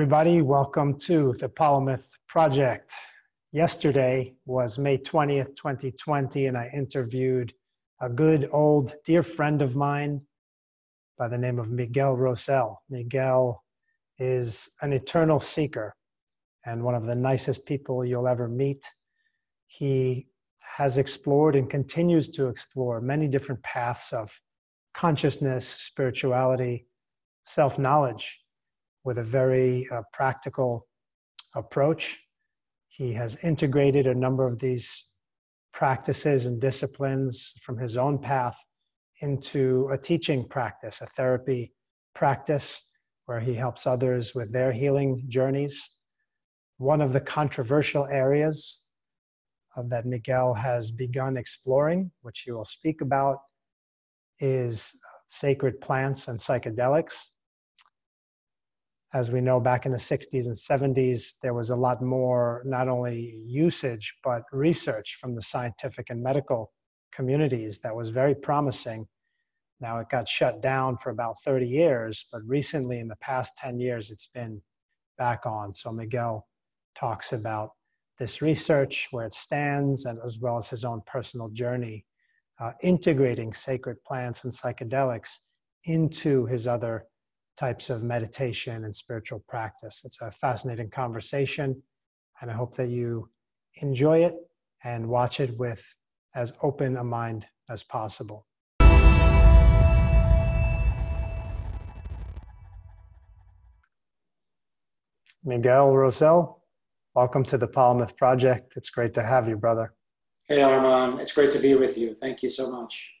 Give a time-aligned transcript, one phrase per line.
[0.00, 2.90] Everybody, welcome to the Polymath Project.
[3.52, 7.52] Yesterday was May 20th, 2020, and I interviewed
[8.00, 10.22] a good old dear friend of mine
[11.18, 12.78] by the name of Miguel Rosell.
[12.88, 13.62] Miguel
[14.18, 15.94] is an eternal seeker
[16.64, 18.82] and one of the nicest people you'll ever meet.
[19.66, 20.28] He
[20.60, 24.32] has explored and continues to explore many different paths of
[24.94, 26.86] consciousness, spirituality,
[27.44, 28.39] self knowledge
[29.04, 30.86] with a very uh, practical
[31.54, 32.18] approach.
[32.88, 35.06] He has integrated a number of these
[35.72, 38.58] practices and disciplines from his own path
[39.20, 41.72] into a teaching practice, a therapy
[42.14, 42.80] practice,
[43.26, 45.88] where he helps others with their healing journeys.
[46.78, 48.82] One of the controversial areas
[49.88, 53.38] that Miguel has begun exploring, which he will speak about,
[54.40, 54.92] is
[55.28, 57.26] sacred plants and psychedelics
[59.12, 60.54] as we know, back in the 60s and
[60.94, 66.22] 70s, there was a lot more not only usage, but research from the scientific and
[66.22, 66.72] medical
[67.12, 69.08] communities that was very promising.
[69.80, 73.80] Now it got shut down for about 30 years, but recently, in the past 10
[73.80, 74.62] years, it's been
[75.18, 75.74] back on.
[75.74, 76.46] So Miguel
[76.94, 77.70] talks about
[78.18, 82.04] this research, where it stands, and as well as his own personal journey,
[82.60, 85.30] uh, integrating sacred plants and psychedelics
[85.84, 87.06] into his other
[87.60, 90.00] types of meditation and spiritual practice.
[90.06, 91.82] It's a fascinating conversation,
[92.40, 93.28] and I hope that you
[93.82, 94.34] enjoy it
[94.82, 95.84] and watch it with
[96.34, 98.46] as open a mind as possible.
[105.44, 106.62] Miguel Rosell,
[107.14, 108.72] welcome to the Polymath Project.
[108.76, 109.92] It's great to have you, brother.
[110.48, 111.20] Hey, Arman.
[111.20, 112.14] It's great to be with you.
[112.14, 113.12] Thank you so much.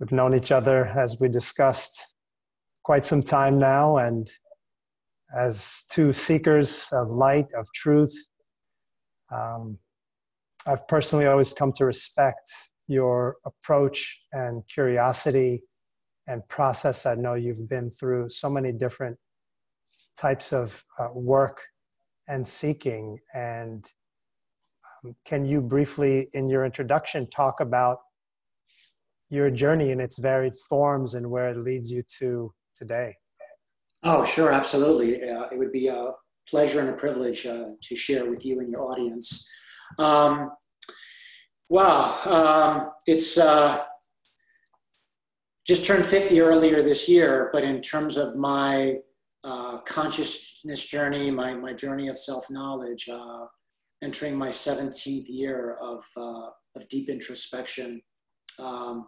[0.00, 2.08] We've known each other, as we discussed,
[2.82, 4.30] quite some time now, and
[5.36, 8.14] as two seekers of light, of truth,
[9.30, 9.78] um,
[10.66, 12.50] I've personally always come to respect
[12.86, 15.62] your approach and curiosity
[16.26, 17.06] and process.
[17.06, 19.16] I know you've been through so many different
[20.16, 21.60] types of uh, work
[22.28, 23.18] and seeking.
[23.34, 23.84] And
[25.04, 27.98] um, can you briefly, in your introduction, talk about
[29.30, 33.16] your journey in its varied forms and where it leads you to today?
[34.04, 35.28] Oh, sure, absolutely.
[35.28, 36.10] Uh, it would be a
[36.48, 39.48] pleasure and a privilege uh, to share with you and your audience.
[39.98, 40.50] Um,
[41.68, 43.84] wow, um, it's uh,
[45.66, 48.96] just turned 50 earlier this year, but in terms of my
[49.44, 53.46] uh, consciousness journey, my, my journey of self knowledge, uh,
[54.02, 58.02] entering my 17th year of, uh, of deep introspection.
[58.58, 59.06] Um,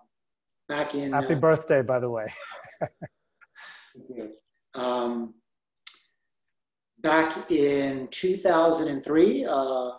[0.68, 1.12] back in.
[1.12, 2.26] Happy birthday, by the way.
[4.74, 5.34] Um,
[7.00, 9.90] back in 2003, uh,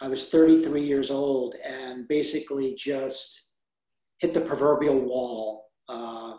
[0.00, 3.50] I was 33 years old and basically just
[4.18, 5.64] hit the proverbial wall.
[5.88, 6.34] Uh,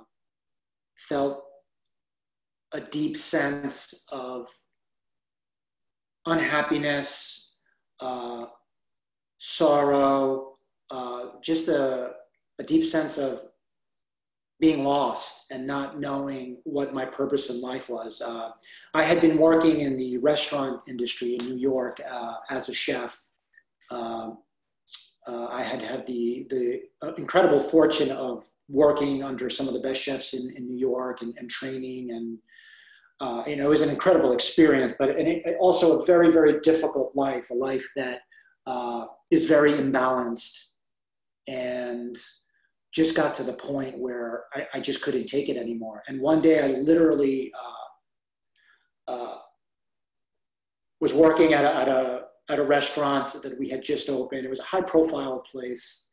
[0.95, 1.43] felt
[2.73, 4.47] a deep sense of
[6.25, 7.55] unhappiness,
[7.99, 8.45] uh,
[9.39, 10.57] sorrow,
[10.91, 12.11] uh, just a,
[12.59, 13.41] a deep sense of
[14.59, 18.21] being lost and not knowing what my purpose in life was.
[18.21, 18.49] Uh,
[18.93, 23.17] I had been working in the restaurant industry in New York uh, as a chef.
[23.89, 24.31] Uh,
[25.27, 29.79] uh I had had the, the uh, incredible fortune of working under some of the
[29.79, 32.37] best chefs in, in New York and, and training and
[33.21, 37.13] uh, you know, it was an incredible experience, but it, also a very, very difficult
[37.17, 38.21] life, a life that
[39.29, 40.69] is very imbalanced
[41.49, 42.15] and
[42.91, 46.03] just got to the point where I, I just couldn't take it anymore.
[46.07, 47.51] And one day I literally
[49.07, 49.37] uh, uh,
[50.99, 54.45] was working at a, at, a, at a restaurant that we had just opened.
[54.45, 56.07] It was a high profile place.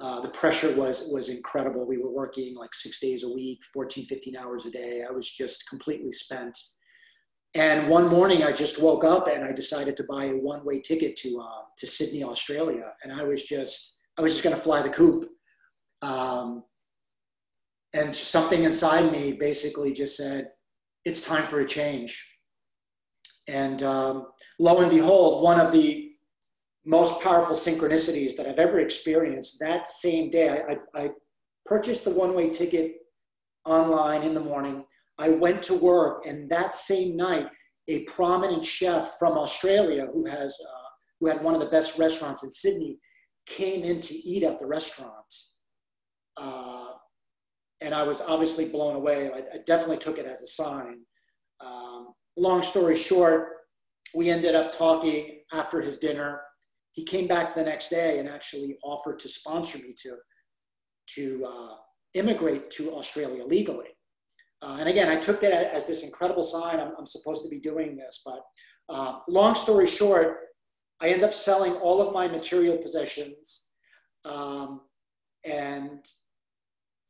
[0.00, 1.86] Uh, the pressure was, was incredible.
[1.86, 5.04] We were working like six days a week, 14, 15 hours a day.
[5.08, 6.58] I was just completely spent.
[7.54, 10.80] And one morning I just woke up and I decided to buy a one way
[10.80, 12.94] ticket to, uh, to Sydney, Australia.
[13.04, 15.26] And I was just, I was just going to fly the coop
[16.02, 16.64] um,
[17.94, 20.48] and something inside me basically just said,
[21.04, 22.26] it's time for a change.
[23.48, 24.26] And um,
[24.58, 26.12] lo and behold, one of the
[26.84, 31.10] most powerful synchronicities that I've ever experienced that same day, I, I,
[31.64, 32.96] purchased the one way ticket
[33.64, 34.84] online in the morning.
[35.16, 37.46] I went to work, and that same night,
[37.86, 40.88] a prominent chef from Australia who has uh,
[41.20, 42.98] who had one of the best restaurants in Sydney
[43.46, 45.12] came in to eat at the restaurant.
[46.36, 46.88] Uh,
[47.80, 49.30] and I was obviously blown away.
[49.34, 51.00] I, I, definitely took it as a sign.
[51.60, 53.48] Um, long story short,
[54.14, 56.40] we ended up talking after his dinner.
[56.92, 60.16] He came back the next day and actually offered to sponsor me to,
[61.16, 61.74] to uh,
[62.14, 63.88] immigrate to Australia legally.
[64.62, 66.78] Uh, and again, I took that as this incredible sign.
[66.78, 68.22] I'm, I'm supposed to be doing this.
[68.24, 68.40] But
[68.88, 70.36] uh, long story short,
[71.00, 73.64] I end up selling all of my material possessions.
[74.24, 74.82] Um,
[75.44, 75.98] and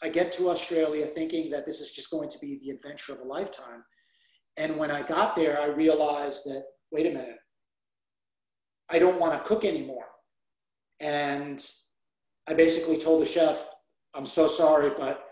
[0.03, 3.21] I get to Australia thinking that this is just going to be the adventure of
[3.21, 3.85] a lifetime.
[4.57, 7.39] And when I got there, I realized that, wait a minute,
[8.91, 10.07] I don't want to cook anymore.
[11.01, 11.65] And
[12.49, 13.65] I basically told the chef,
[14.15, 15.25] I'm so sorry, but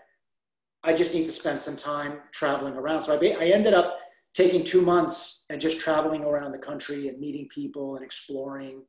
[0.83, 3.03] I just need to spend some time traveling around.
[3.03, 3.97] So I, I ended up
[4.33, 8.83] taking two months and just traveling around the country and meeting people and exploring.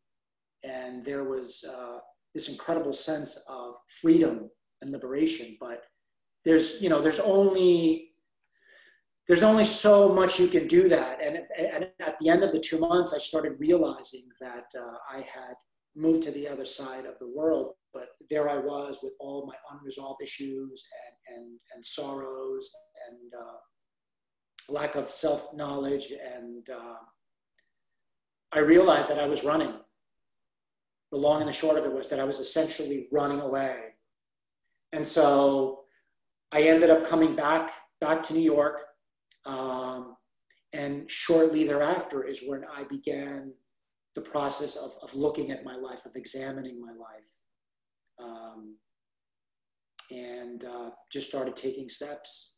[0.63, 1.99] And there was uh,
[2.35, 4.49] this incredible sense of freedom
[4.83, 5.57] and liberation.
[5.59, 5.85] But
[6.45, 8.13] there's, you know, there's only
[9.29, 11.19] there's only so much you can do that.
[11.25, 15.19] And, and at the end of the two months, I started realizing that uh, I
[15.19, 15.55] had
[15.95, 17.75] moved to the other side of the world.
[17.95, 20.85] But there I was with all my unresolved issues
[21.29, 22.69] and, and, and sorrows
[23.09, 26.13] and uh, lack of self knowledge.
[26.35, 26.97] And uh,
[28.53, 29.75] I realized that I was running.
[31.13, 33.92] The long and the short of it was that I was essentially running away.
[34.93, 35.81] And so
[36.53, 38.81] I ended up coming back back to New York.
[39.47, 40.17] Um,
[40.73, 43.53] and shortly thereafter is when I began
[44.15, 47.29] the process of, of looking at my life, of examining my life,
[48.23, 48.77] um,
[50.11, 52.55] and uh, just started taking steps.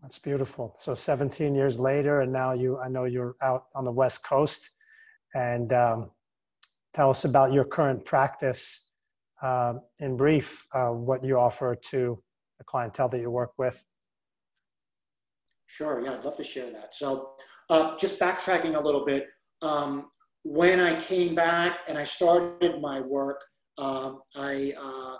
[0.00, 0.74] That's beautiful.
[0.78, 4.70] So 17 years later, and now you, I know you're out on the West Coast,
[5.34, 6.10] and um,
[6.94, 8.86] tell us about your current practice.
[9.40, 12.20] Uh, in brief, uh, what you offer to
[12.58, 13.84] the clientele that you work with.
[15.66, 16.92] Sure, yeah, I'd love to share that.
[16.92, 17.30] So
[17.70, 19.26] uh, just backtracking a little bit,
[19.62, 20.06] um,
[20.42, 23.40] when I came back and I started my work,
[23.76, 25.16] um, I, uh,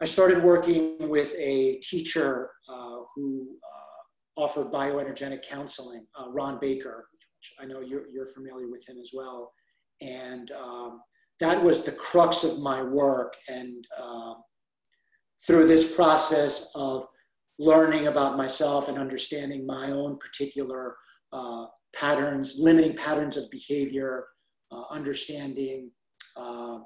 [0.00, 7.52] I started working with a teacher uh, who uh, offered bioenergetic counseling, Ron Baker, which
[7.60, 9.50] I know you're, you're familiar with him as well.
[10.00, 11.00] And um,
[11.40, 13.34] that was the crux of my work.
[13.48, 14.34] And uh,
[15.46, 17.06] through this process of
[17.58, 20.96] learning about myself and understanding my own particular
[21.32, 24.24] uh, patterns, limiting patterns of behavior,
[24.70, 25.90] uh, understanding
[26.36, 26.78] uh,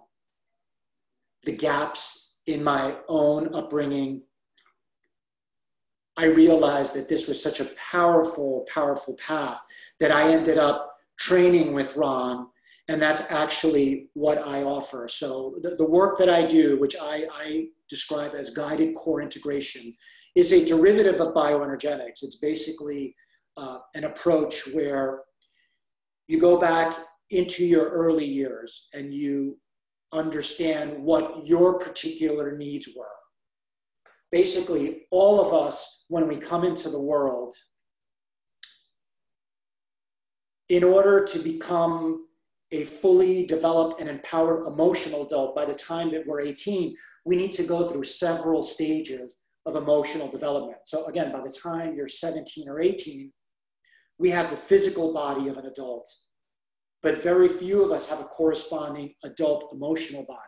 [1.44, 4.22] the gaps in my own upbringing.
[6.16, 9.60] I realized that this was such a powerful, powerful path
[9.99, 12.49] that I ended up training with Ron,
[12.92, 15.08] and that's actually what I offer.
[15.08, 19.96] So the, the work that I do, which I, I describe as guided core integration,
[20.34, 22.22] is a derivative of bioenergetics.
[22.22, 23.16] It's basically
[23.56, 25.22] uh, an approach where
[26.28, 26.98] you go back
[27.30, 29.58] into your early years and you
[30.12, 33.06] understand what your particular needs were.
[34.30, 37.54] Basically, all of us, when we come into the world,
[40.68, 42.26] in order to become
[42.73, 47.52] a fully developed and empowered emotional adult by the time that we're 18, we need
[47.52, 49.37] to go through several stages
[49.67, 50.79] of emotional development.
[50.87, 53.31] So, again, by the time you're 17 or 18,
[54.19, 56.09] we have the physical body of an adult,
[57.02, 60.41] but very few of us have a corresponding adult emotional body.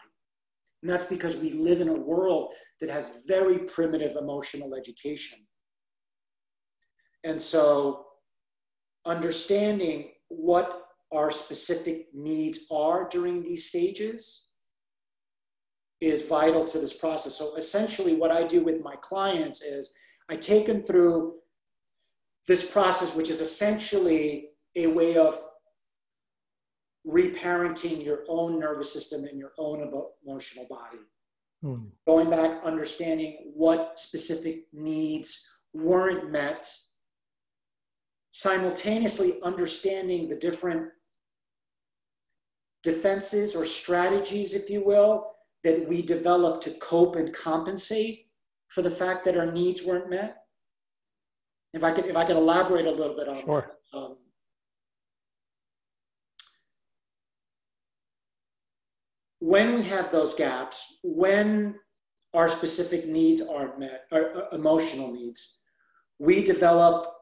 [0.82, 5.38] And that's because we live in a world that has very primitive emotional education.
[7.22, 8.04] And so,
[9.06, 14.48] understanding what our specific needs are during these stages
[16.00, 17.36] is vital to this process.
[17.36, 19.92] So, essentially, what I do with my clients is
[20.28, 21.34] I take them through
[22.46, 25.40] this process, which is essentially a way of
[27.06, 29.80] reparenting your own nervous system and your own
[30.26, 30.98] emotional body.
[31.62, 31.88] Hmm.
[32.06, 36.66] Going back, understanding what specific needs weren't met,
[38.36, 40.88] simultaneously understanding the different
[42.82, 45.30] defenses or strategies, if you will,
[45.62, 48.26] that we develop to cope and compensate
[48.66, 50.38] for the fact that our needs weren't met
[51.72, 53.70] if I could, if I could elaborate a little bit on sure.
[53.92, 53.96] that.
[53.96, 54.16] Um,
[59.38, 61.76] when we have those gaps, when
[62.34, 65.58] our specific needs aren't met, our emotional needs,
[66.18, 67.13] we develop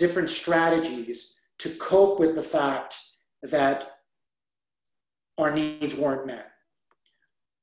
[0.00, 2.96] different strategies to cope with the fact
[3.42, 3.98] that
[5.36, 6.46] our needs weren't met.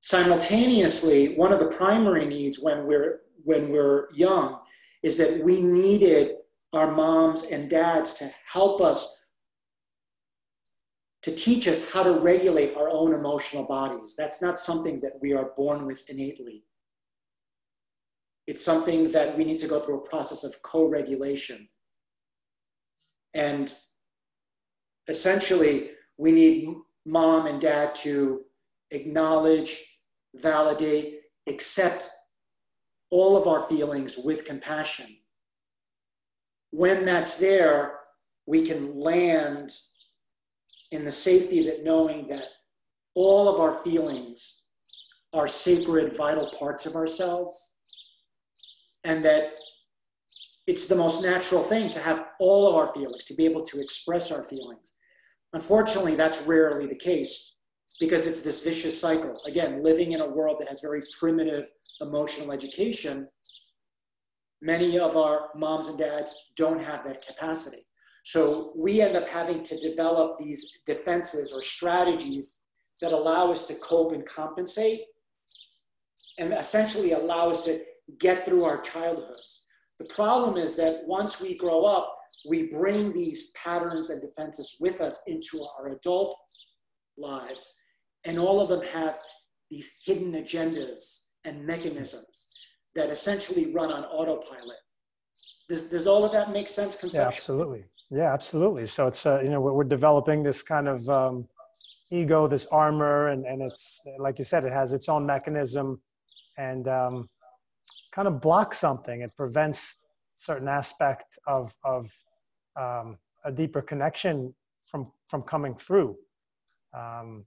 [0.02, 4.60] Simultaneously, one of the primary needs when we're when we're young
[5.02, 6.36] is that we needed
[6.74, 9.00] our moms and dads to help us
[11.24, 14.16] to teach us how to regulate our own emotional bodies.
[14.18, 16.66] That's not something that we are born with innately.
[18.46, 21.68] It's something that we need to go through a process of co regulation.
[23.38, 23.72] And
[25.08, 26.76] essentially, we need
[27.06, 28.42] mom and dad to
[28.90, 29.78] acknowledge,
[30.36, 32.10] validate, accept
[33.12, 35.16] all of our feelings with compassion.
[36.72, 38.00] When that's there,
[38.48, 39.72] we can land
[40.92, 42.46] in the safety that knowing that
[43.14, 44.64] all of our feelings
[45.32, 47.74] are sacred, vital parts of ourselves,
[49.04, 49.54] and that
[50.68, 53.80] it's the most natural thing to have all of our feelings, to be able to
[53.80, 54.94] express our feelings.
[55.54, 57.56] Unfortunately, that's rarely the case
[58.02, 59.40] because it's this vicious cycle.
[59.48, 61.70] Again, living in a world that has very primitive
[62.02, 63.30] emotional education,
[64.62, 67.88] many of our moms and dads don't have that capacity.
[68.26, 72.58] So we end up having to develop these defenses or strategies
[73.02, 75.04] that allow us to cope and compensate
[76.38, 77.82] and essentially allow us to
[78.20, 79.62] get through our childhoods.
[80.00, 82.16] The problem is that once we grow up,
[82.48, 86.36] we bring these patterns and defenses with us into our adult
[87.18, 87.74] lives.
[88.26, 89.16] And all of them have
[89.70, 92.46] these hidden agendas and mechanisms
[92.96, 94.78] that essentially run on autopilot.
[95.70, 97.24] Does, does all of that make sense conceptually?
[97.24, 97.84] Yeah, absolutely.
[98.10, 98.86] Yeah, absolutely.
[98.88, 101.48] So it's, uh, you know, we're, developing this kind of um,
[102.10, 106.02] ego, this armor, and, and it's, like you said, it has its own mechanism
[106.58, 107.30] and um,
[108.18, 109.22] kind of blocks something.
[109.22, 109.98] It prevents
[110.38, 112.12] certain aspect of, of
[112.76, 114.56] um, a deeper connection
[114.88, 116.18] from, from coming through.
[116.96, 117.46] Um,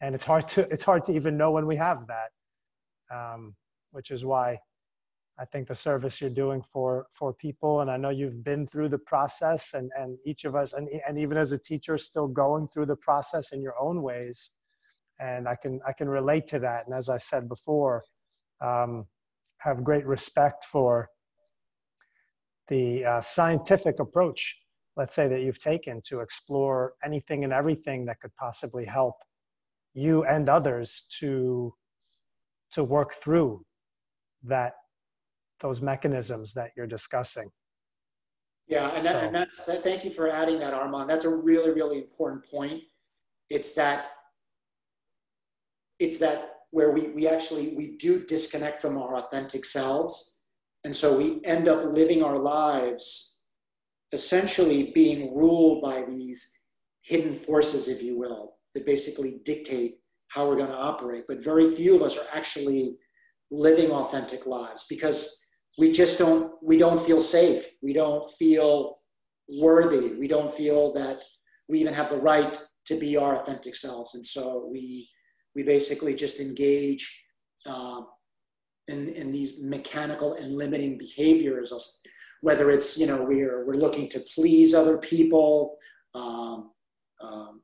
[0.00, 2.30] and it's hard to, it's hard to even know when we have that,
[3.16, 3.54] um,
[3.92, 4.58] which is why
[5.38, 8.88] I think the service you're doing for for people, and I know you've been through
[8.88, 12.68] the process, and and each of us, and and even as a teacher, still going
[12.68, 14.52] through the process in your own ways,
[15.20, 16.86] and I can I can relate to that.
[16.86, 18.02] And as I said before,
[18.62, 19.06] um,
[19.58, 21.08] have great respect for
[22.68, 24.56] the uh, scientific approach,
[24.96, 29.14] let's say that you've taken to explore anything and everything that could possibly help
[29.94, 31.72] you and others to
[32.72, 33.64] to work through
[34.42, 34.74] that
[35.60, 37.48] those mechanisms that you're discussing.
[38.68, 39.12] Yeah, and, so.
[39.12, 41.08] that, and that's that, thank you for adding that, Armand.
[41.08, 42.82] That's a really, really important point.
[43.48, 44.08] It's that
[45.98, 50.36] it's that where we, we actually we do disconnect from our authentic selves.
[50.84, 53.38] And so we end up living our lives
[54.12, 56.58] essentially being ruled by these
[57.02, 61.24] hidden forces, if you will, that basically dictate how we're going to operate.
[61.26, 62.96] But very few of us are actually
[63.50, 65.40] living authentic lives because
[65.78, 68.96] we just don't we don't feel safe we don't feel
[69.48, 71.20] worthy we don't feel that
[71.68, 75.08] we even have the right to be our authentic selves and so we
[75.56, 77.24] we basically just engage
[77.66, 78.06] um,
[78.86, 81.72] in, in these mechanical and limiting behaviors
[82.42, 85.76] whether it's you know we're we're looking to please other people
[86.14, 86.70] um,
[87.20, 87.60] um,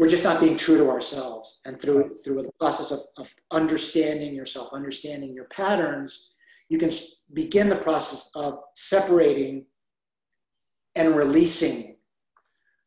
[0.00, 1.60] we're just not being true to ourselves.
[1.66, 6.32] And through through the process of, of understanding yourself, understanding your patterns,
[6.70, 6.90] you can
[7.34, 9.66] begin the process of separating
[10.94, 11.96] and releasing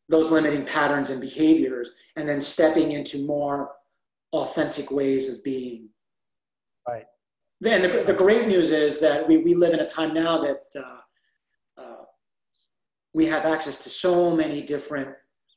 [0.08, 3.72] those limiting patterns and behaviors, and then stepping into more
[4.32, 5.88] authentic ways of being.
[6.88, 7.06] Right.
[7.60, 10.64] Then the, the great news is that we, we live in a time now that
[10.76, 12.04] uh, uh,
[13.14, 15.08] we have access to so many different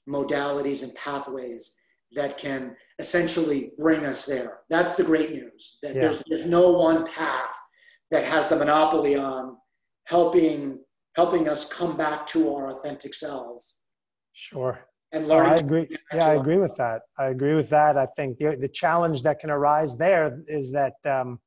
[0.08, 1.74] modalities and pathways
[2.14, 4.60] that can essentially bring us there.
[4.70, 5.80] That's the great news.
[5.84, 6.02] That yeah.
[6.02, 7.54] there's, there's no one path
[8.12, 9.58] that has the monopoly on
[10.06, 10.80] helping
[11.18, 13.80] helping us come back to our authentic selves.
[14.38, 14.88] Sure.
[15.14, 15.52] And learning.
[15.52, 15.98] Oh, I agree.
[16.14, 17.02] Yeah, I agree with that.
[17.18, 17.98] I agree with that.
[17.98, 21.40] I think the, the challenge that can arise there is that um,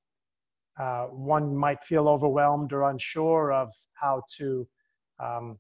[0.77, 4.67] uh, one might feel overwhelmed or unsure of how to
[5.21, 5.57] um,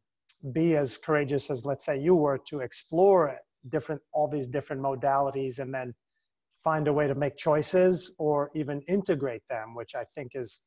[0.52, 3.36] be as courageous as let's say you were to explore
[3.68, 5.94] different all these different modalities and then
[6.64, 10.60] find a way to make choices or even integrate them which i think is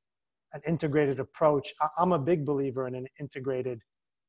[0.54, 3.80] an integrated approach i'm a big believer in an integrated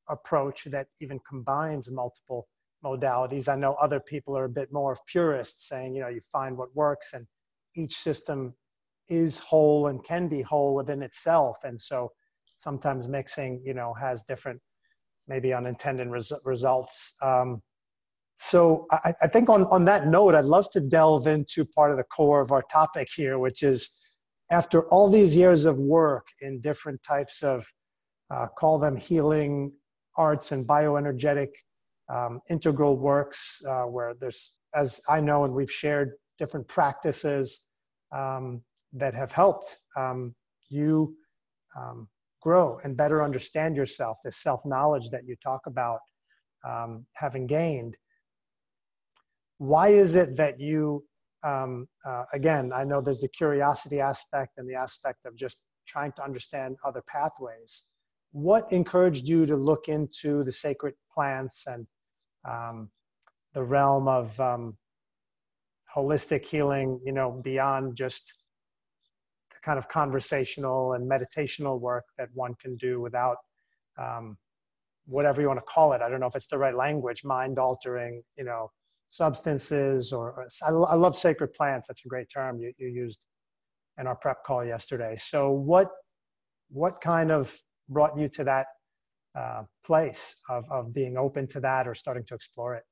[0.08, 2.46] approach that even combines multiple
[2.84, 6.56] modalities i know other people are a bit more purists saying you know you find
[6.56, 7.26] what works and
[7.76, 8.54] each system
[9.08, 12.10] is whole and can be whole within itself and so
[12.56, 14.60] sometimes mixing you know has different
[15.28, 17.14] maybe unintended res- results.
[17.22, 17.62] Um,
[18.36, 21.96] so I, I, think on, on that note, I'd love to delve into part of
[21.96, 24.00] the core of our topic here, which is
[24.50, 27.64] after all these years of work in different types of,
[28.30, 29.72] uh, call them healing
[30.16, 31.48] arts and bioenergetic
[32.08, 37.62] um, integral works, uh, where there's, as I know, and we've shared different practices
[38.12, 40.34] um, that have helped um,
[40.68, 41.16] you
[41.76, 42.08] um,
[42.40, 46.00] grow and better understand yourself, this self knowledge that you talk about
[46.64, 47.96] um, having gained.
[49.58, 51.04] Why is it that you
[51.44, 56.12] um, uh, again, I know there's the curiosity aspect and the aspect of just trying
[56.12, 57.84] to understand other pathways.
[58.34, 61.86] What encouraged you to look into the sacred plants and
[62.44, 62.90] um,
[63.52, 64.76] the realm of um,
[65.94, 68.38] holistic healing, you know, beyond just
[69.50, 73.36] the kind of conversational and meditational work that one can do without
[73.98, 74.36] um,
[75.06, 76.02] whatever you want to call it.
[76.02, 78.68] I don't know if it's the right language, mind altering, you know,
[79.10, 81.86] substances or, or I, I, love sacred plants.
[81.86, 83.26] That's a great term you, you used
[84.00, 85.14] in our prep call yesterday.
[85.16, 85.88] So what,
[86.70, 87.56] what kind of
[87.88, 88.66] brought you to that
[89.34, 92.84] uh, place of, of being open to that or starting to explore it?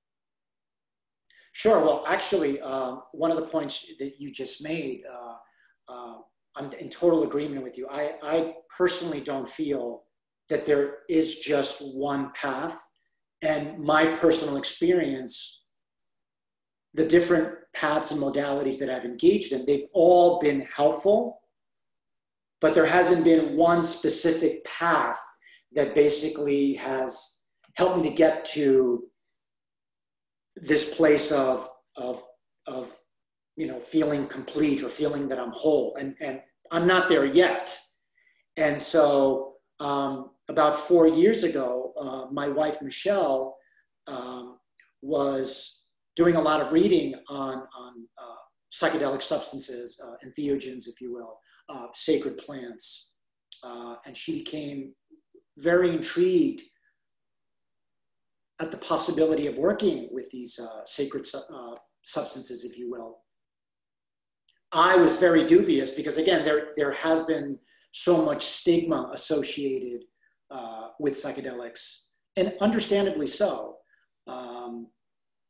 [1.53, 1.81] Sure.
[1.85, 6.15] Well, actually, uh, one of the points that you just made, uh, uh,
[6.57, 7.89] I'm in total agreement with you.
[7.91, 10.05] I, I personally don't feel
[10.49, 12.83] that there is just one path.
[13.43, 15.63] And my personal experience
[16.95, 21.41] the different paths and modalities that I've engaged in, they've all been helpful,
[22.63, 25.19] but there hasn't been one specific path
[25.73, 27.39] that basically has
[27.75, 29.03] helped me to get to
[30.55, 32.23] this place of, of,
[32.69, 32.97] of
[33.57, 35.97] you know, feeling complete or feeling that I'm whole.
[35.99, 36.41] And, and
[36.71, 37.77] I'm not there yet.
[38.57, 43.57] And so um, about four years ago, uh, my wife, Michelle,
[44.07, 44.59] um,
[45.01, 45.83] was
[46.15, 51.39] doing a lot of reading on, on uh, psychedelic substances, uh, entheogens, if you will,
[51.69, 53.13] uh, sacred plants.
[53.63, 54.95] Uh, and she became
[55.59, 56.63] very intrigued
[58.61, 63.19] at the possibility of working with these uh, sacred su uh, substances, if you will.
[64.73, 67.59] I was very dubious because, again, there, there has been
[67.91, 70.05] so much stigma associated
[70.99, 73.77] with psychedelics, and understandably so.
[74.27, 74.89] Um,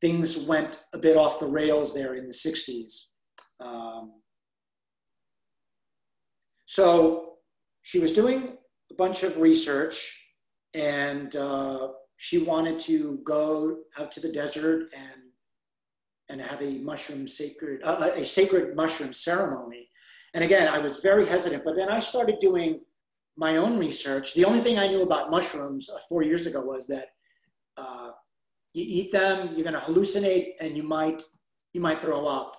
[0.01, 3.05] things went a bit off the rails there in the 60s.
[3.61, 4.15] Um,
[6.77, 6.87] so
[7.83, 8.41] she was doing
[8.91, 9.97] a bunch of research
[10.75, 15.21] and uh, she wanted to go out to the desert and
[16.29, 19.85] and have a mushroom sacred uh, a sacred mushroom ceremony
[20.35, 22.81] and again i was very hesitant but then i started doing
[23.37, 26.87] my own research the only thing i knew about mushrooms uh, four years ago was
[26.87, 27.09] that
[27.77, 28.11] uh,
[28.75, 31.23] you eat them, you're going to hallucinate, and you might
[31.73, 32.57] you might throw up.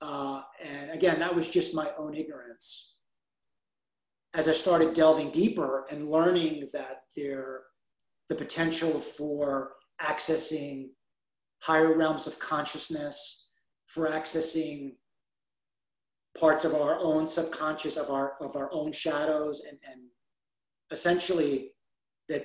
[0.00, 2.93] Uh, and again, that was just my own ignorance.
[4.34, 7.62] As I started delving deeper and learning that there,
[8.28, 10.88] the potential for accessing
[11.60, 13.48] higher realms of consciousness,
[13.86, 14.96] for accessing
[16.38, 20.00] parts of our own subconscious, of our of our own shadows, and, and
[20.90, 21.70] essentially
[22.28, 22.44] that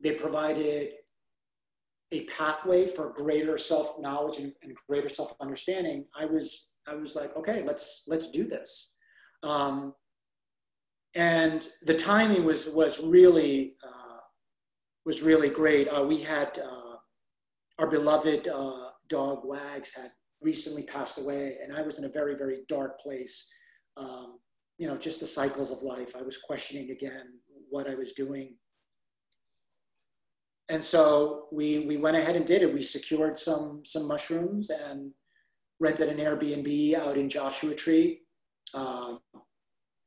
[0.00, 0.92] they provided
[2.12, 7.16] a pathway for greater self knowledge and, and, greater self understanding, I was I was
[7.16, 8.94] like, okay, let's let's do this.
[9.42, 9.92] Um,
[11.16, 14.18] and the timing was was really uh,
[15.04, 15.88] was really great.
[15.88, 16.96] Uh, we had uh,
[17.78, 22.36] our beloved uh, dog Wags had recently passed away, and I was in a very
[22.36, 23.46] very dark place.
[23.96, 24.38] Um,
[24.78, 26.14] you know, just the cycles of life.
[26.14, 28.54] I was questioning again what I was doing
[30.68, 32.72] and so we we went ahead and did it.
[32.72, 35.12] We secured some some mushrooms and
[35.78, 38.22] rented an Airbnb out in Joshua Tree,
[38.74, 39.20] um,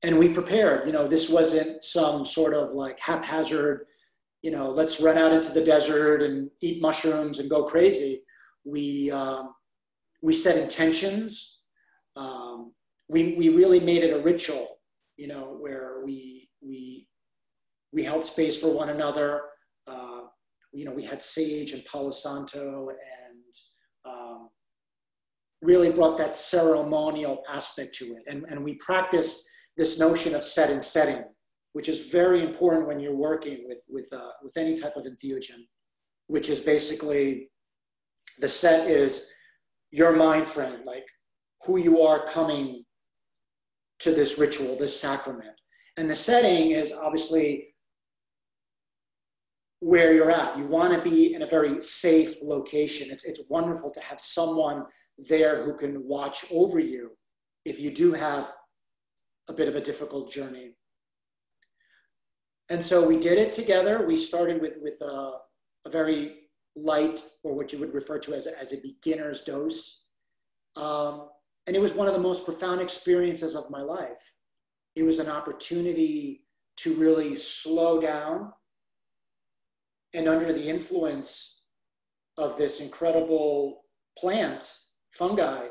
[0.04, 0.88] and we prepared.
[0.88, 3.86] You know, this wasn't some sort of like haphazard.
[4.42, 8.24] You know, let's run out into the desert and eat mushrooms and go crazy.
[8.64, 9.54] We um,
[10.22, 11.60] we set intentions.
[12.16, 12.74] Um,
[13.10, 14.80] we we really made it a ritual.
[15.18, 17.08] You know, where we we
[17.92, 19.42] we held space for one another.
[19.88, 20.22] Uh,
[20.72, 23.54] you know, we had sage and Palo Santo and
[24.06, 24.50] um,
[25.62, 28.24] really brought that ceremonial aspect to it.
[28.28, 29.49] And, and we practiced
[29.80, 31.24] this notion of set and setting,
[31.72, 35.62] which is very important when you're working with, with, uh, with any type of entheogen,
[36.28, 37.50] which is basically
[38.40, 39.30] the set is
[39.92, 41.08] your mind frame, like
[41.66, 42.84] who you are coming
[44.00, 45.56] to this ritual, this sacrament.
[45.96, 47.74] And the setting is obviously
[49.80, 50.58] where you're at.
[50.58, 53.10] You want to be in a very safe location.
[53.12, 54.84] It's, it's wonderful to have someone
[55.30, 57.12] there who can watch over you
[57.64, 58.52] if you do have
[59.50, 60.76] a bit of a difficult journey.
[62.70, 64.06] And so we did it together.
[64.06, 65.32] We started with, with a,
[65.86, 66.36] a very
[66.76, 70.06] light, or what you would refer to as a, as a beginner's dose.
[70.76, 71.30] Um,
[71.66, 74.36] and it was one of the most profound experiences of my life.
[74.96, 76.46] It was an opportunity
[76.78, 78.54] to really slow down
[80.14, 81.62] and under the influence
[82.38, 83.82] of this incredible
[84.18, 84.72] plant,
[85.12, 85.68] fungi,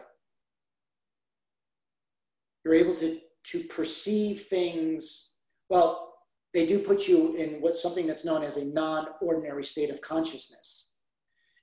[2.64, 3.18] you're able to,
[3.52, 5.30] to perceive things.
[5.68, 6.14] Well,
[6.54, 10.92] they do put you in what something that's known as a non-ordinary state of consciousness.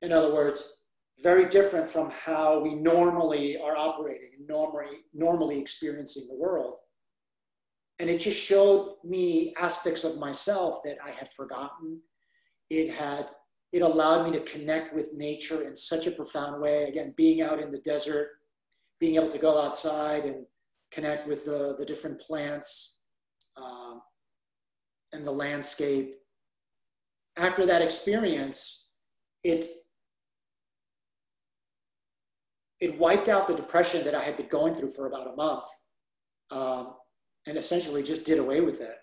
[0.01, 0.81] In other words,
[1.21, 6.79] very different from how we normally are operating, and normally, normally experiencing the world.
[7.99, 12.01] And it just showed me aspects of myself that I had forgotten.
[12.69, 13.29] It had,
[13.71, 16.83] it allowed me to connect with nature in such a profound way.
[16.83, 18.31] Again, being out in the desert,
[18.99, 20.45] being able to go outside and
[20.95, 23.01] connect with the, the different plants
[23.57, 24.01] um,
[25.11, 26.15] and the landscape.
[27.37, 28.87] After that experience,
[29.43, 29.65] it
[32.79, 35.65] it wiped out the depression that I had been going through for about a month
[36.51, 36.93] um,
[37.47, 38.97] and essentially just did away with it.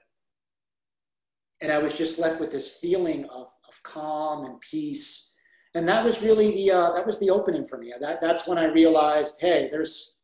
[1.62, 5.35] And I was just left with this feeling of, of calm and peace.
[5.74, 7.94] And that was really the, uh, that was the opening for me.
[7.98, 10.18] That, that's when I realized, hey, there's,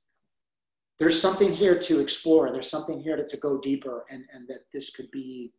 [0.98, 2.50] there's something here to explore.
[2.52, 5.52] There's something here to, to go deeper and, and that this could be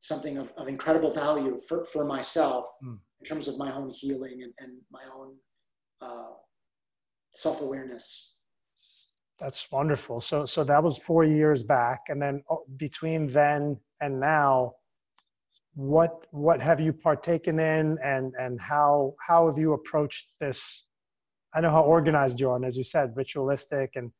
[0.00, 2.98] something of, of incredible value for, for myself mm.
[3.20, 5.34] in terms of my own healing and, and my own
[6.00, 6.32] uh,
[7.34, 8.32] self awareness.
[9.38, 10.20] That's wonderful.
[10.20, 14.74] So, so that was four years back, and then oh, between then and now,
[15.74, 20.86] what what have you partaken in, and and how how have you approached this?
[21.54, 24.10] I know how organized you are, and as you said, ritualistic, and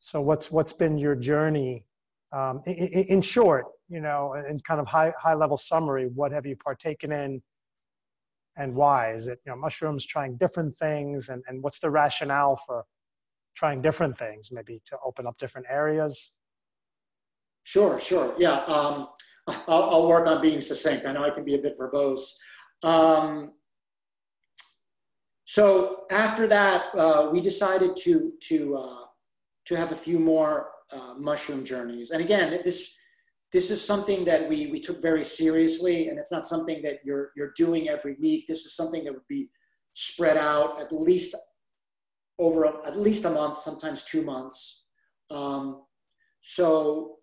[0.00, 1.84] so what's what's been your journey?
[2.32, 6.46] Um, in, in short, you know, in kind of high high level summary, what have
[6.46, 7.42] you partaken in?
[8.58, 9.12] and why?
[9.12, 12.84] Is it you know mushrooms trying different things, and, and what's the rationale for
[13.56, 14.50] trying different things?
[14.52, 16.34] Maybe to open up different areas.
[17.62, 18.64] Sure, sure, yeah.
[18.64, 19.08] Um,
[19.46, 21.06] I'll, I'll, work on being succinct.
[21.06, 22.34] I know I can be a bit verbose.
[22.82, 23.52] Um,
[25.44, 29.04] so after that, uh, we decided to to uh,
[29.68, 32.10] to have a few more uh, mushroom journeys.
[32.10, 32.94] And again, this
[33.52, 37.30] this is something that we, we took very seriously and it's not something that you're,
[37.34, 38.46] you're doing every week.
[38.46, 39.48] This is something that would be
[39.94, 41.34] spread out at least
[42.38, 44.84] over a, at least a month, sometimes two months.
[45.30, 45.84] Um,
[46.42, 47.16] so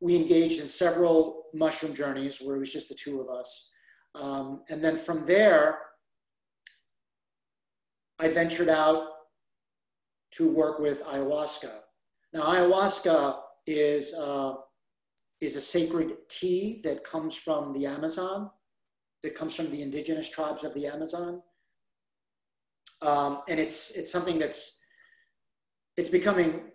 [0.00, 3.70] we engaged in several mushroom journeys where it was just the two of us.
[4.14, 5.78] Um, and then from there,
[8.18, 9.08] I ventured out
[10.32, 11.72] to work with ayahuasca.
[12.32, 14.54] Now, ayahuasca is uh,
[15.40, 18.50] is a sacred tea that comes from the Amazon,
[19.22, 21.42] that comes from the indigenous tribes of the Amazon.
[23.02, 24.80] Um, and it's, it's something that's,
[25.96, 26.70] it's becoming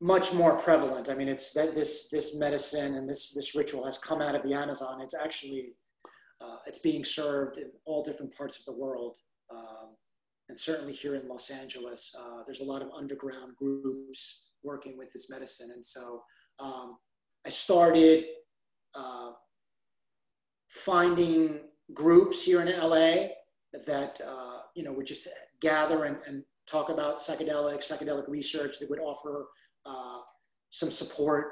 [0.00, 1.08] much more prevalent.
[1.08, 4.42] I mean, it's that this, this medicine and this, this ritual has come out of
[4.42, 5.00] the Amazon.
[5.00, 5.72] It's actually,
[6.40, 9.16] uh, it's being served in all different parts of the world.
[9.50, 9.96] Um,
[10.50, 15.12] and certainly here in Los Angeles, uh, there's a lot of underground groups working with
[15.12, 15.70] this medicine.
[15.72, 16.24] And so
[16.58, 16.98] um,
[17.46, 18.24] I started
[18.96, 19.30] uh,
[20.68, 21.60] finding
[21.94, 23.28] groups here in LA
[23.86, 25.28] that uh, you know would just
[25.62, 29.48] gather and, and, talk about psychedelics, psychedelic research that would offer
[29.86, 30.18] uh,
[30.70, 31.46] some support.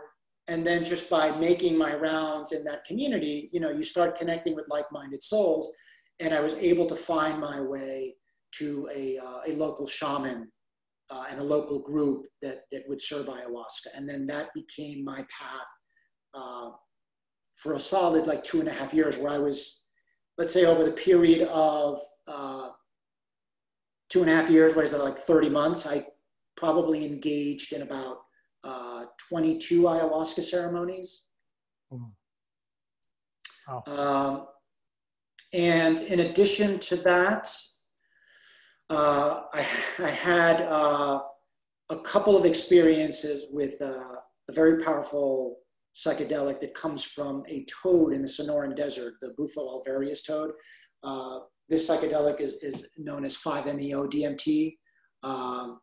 [0.46, 4.54] And then just by making my rounds in that community, you know, you start connecting
[4.54, 5.72] with like-minded souls.
[6.20, 8.14] And I was able to find my way
[8.58, 10.50] to a, uh, a local shaman
[11.10, 13.88] uh, and a local group that, that would serve ayahuasca.
[13.94, 15.66] And then that became my path
[16.34, 16.70] uh,
[17.56, 19.80] for a solid like two and a half years, where I was,
[20.36, 22.70] let's say, over the period of uh,
[24.10, 26.06] two and a half years, what is it, like 30 months, I
[26.56, 28.18] probably engaged in about
[28.64, 31.24] uh, 22 ayahuasca ceremonies.
[31.92, 32.12] Mm.
[33.68, 33.92] Oh.
[33.92, 34.46] Um,
[35.52, 37.48] and in addition to that,
[38.90, 39.66] uh, I,
[39.98, 41.20] I, had uh,
[41.90, 44.16] a couple of experiences with uh,
[44.48, 45.58] a very powerful
[45.94, 50.52] psychedelic that comes from a toad in the Sonoran Desert, the Bufo alvarius toad.
[51.02, 54.76] Uh, this psychedelic is, is known as 5-MeO DMT.
[55.22, 55.80] Um,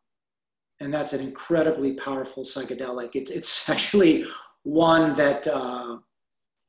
[0.79, 3.11] and that's an incredibly powerful psychedelic.
[3.13, 4.25] It's, it's actually
[4.63, 5.97] one that uh,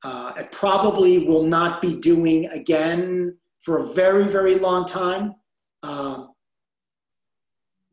[0.05, 5.35] I probably will not be doing again for a very, very long time.
[5.87, 6.33] Um,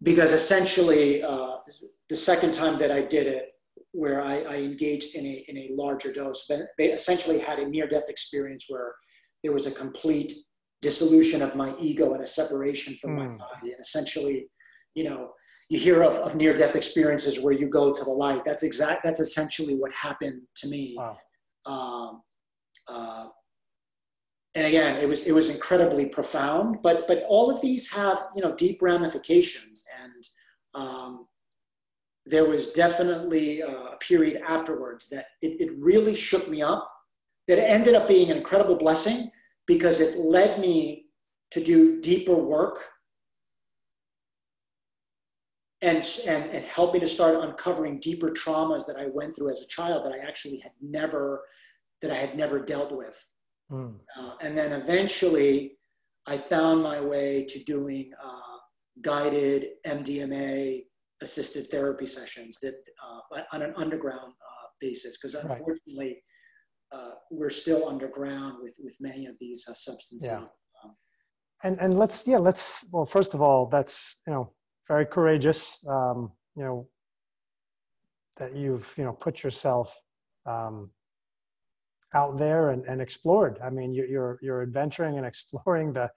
[0.01, 1.57] because essentially, uh,
[2.09, 3.49] the second time that I did it,
[3.91, 7.67] where I, I, engaged in a, in a larger dose, but they essentially had a
[7.67, 8.95] near death experience where
[9.43, 10.33] there was a complete
[10.81, 13.17] dissolution of my ego and a separation from mm.
[13.17, 13.37] my hmm.
[13.37, 13.71] body.
[13.71, 14.47] And essentially,
[14.95, 15.31] you know,
[15.69, 18.43] you hear of, of near death experiences where you go to the light.
[18.45, 19.03] That's exact.
[19.03, 20.95] That's essentially what happened to me.
[20.97, 21.17] Wow.
[21.65, 22.21] Um,
[22.87, 23.27] uh,
[24.55, 26.77] and again, it was it was incredibly profound.
[26.83, 30.27] But but all of these have you know deep ramifications, and
[30.75, 31.27] um,
[32.25, 36.89] there was definitely a period afterwards that it, it really shook me up.
[37.47, 39.29] That ended up being an incredible blessing
[39.67, 41.07] because it led me
[41.51, 42.79] to do deeper work
[45.81, 49.59] and, and, and help me to start uncovering deeper traumas that I went through as
[49.59, 51.43] a child that I actually had never,
[52.01, 53.21] that I had never dealt with.
[53.71, 53.99] Mm.
[54.17, 55.77] Uh, and then eventually
[56.27, 58.57] I found my way to doing uh,
[59.01, 60.83] guided MDMA
[61.21, 66.17] assisted therapy sessions that uh, on an underground uh, basis, because unfortunately right.
[66.91, 70.27] Uh, we're still underground with, with many of these uh, substances.
[70.27, 70.45] Yeah.
[70.83, 70.91] Um,
[71.63, 74.53] and, and let's, yeah, let's, well, first of all, that's, you know,
[74.87, 75.83] very courageous.
[75.87, 76.87] Um, you know
[78.37, 79.99] that you've you know put yourself
[80.45, 80.91] um,
[82.13, 83.59] out there and, and explored.
[83.63, 86.09] I mean, you're, you're you're adventuring and exploring the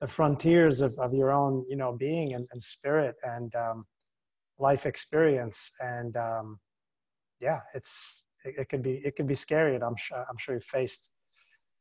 [0.00, 3.84] the frontiers of, of your own you know being and, and spirit and um,
[4.58, 5.70] life experience.
[5.80, 6.58] And um,
[7.40, 9.74] yeah, it's it, it could be it could be scary.
[9.74, 11.10] And I'm sure I'm sure you faced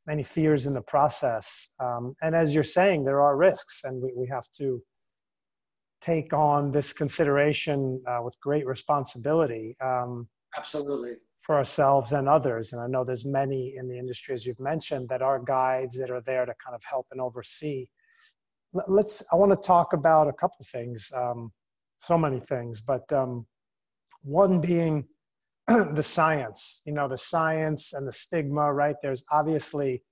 [0.05, 1.69] many fears in the process.
[1.79, 4.81] Um, and as you're saying, there are risks, and we, we have to
[5.99, 9.75] take on this consideration uh, with great responsibility.
[9.81, 10.27] Um,
[10.57, 11.17] Absolutely.
[11.47, 12.73] For ourselves and others.
[12.73, 16.11] And I know there's many in the industry, as you've mentioned, that are guides that
[16.11, 17.87] are there to kind of help and oversee.
[18.73, 21.53] Let's, I want to talk about a couple things, um,
[22.01, 23.47] so many things, but um,
[24.23, 25.07] one being
[25.67, 28.97] the science, you know, the science and the stigma, right?
[29.01, 30.03] There's obviously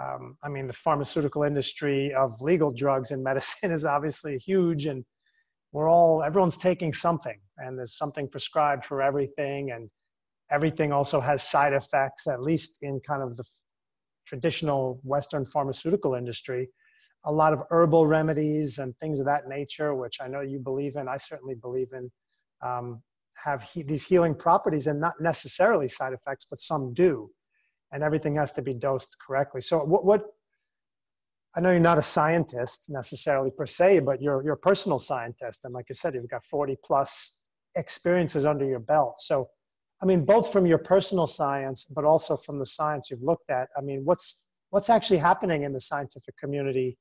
[0.00, 5.04] um, I mean, the pharmaceutical industry of legal drugs and medicine is obviously huge, and
[5.72, 9.90] we're all everyone's taking something and there's something prescribed for everything and
[10.50, 13.44] everything also has side effects at least in kind of the
[14.26, 16.68] traditional western pharmaceutical industry.
[17.24, 20.96] A lot of herbal remedies and things of that nature which i know you believe
[20.96, 21.08] in.
[21.08, 22.10] I certainly believe in
[22.64, 23.02] um,
[23.44, 27.30] have he, these healing properties and not necessarily side effects but some do.
[27.92, 29.62] And everything has to be dosed correctly.
[29.62, 30.24] So what, what
[31.56, 35.64] I know you're not a scientist necessarily per se, but you're you're a personal scientist,
[35.64, 37.38] and like you said, you've got 40 plus
[37.74, 39.20] experiences under your belt.
[39.20, 39.48] So,
[40.02, 43.68] I mean, both from your personal science, but also from the science you've looked at.
[43.76, 46.98] I mean, what's what's actually happening in the scientific community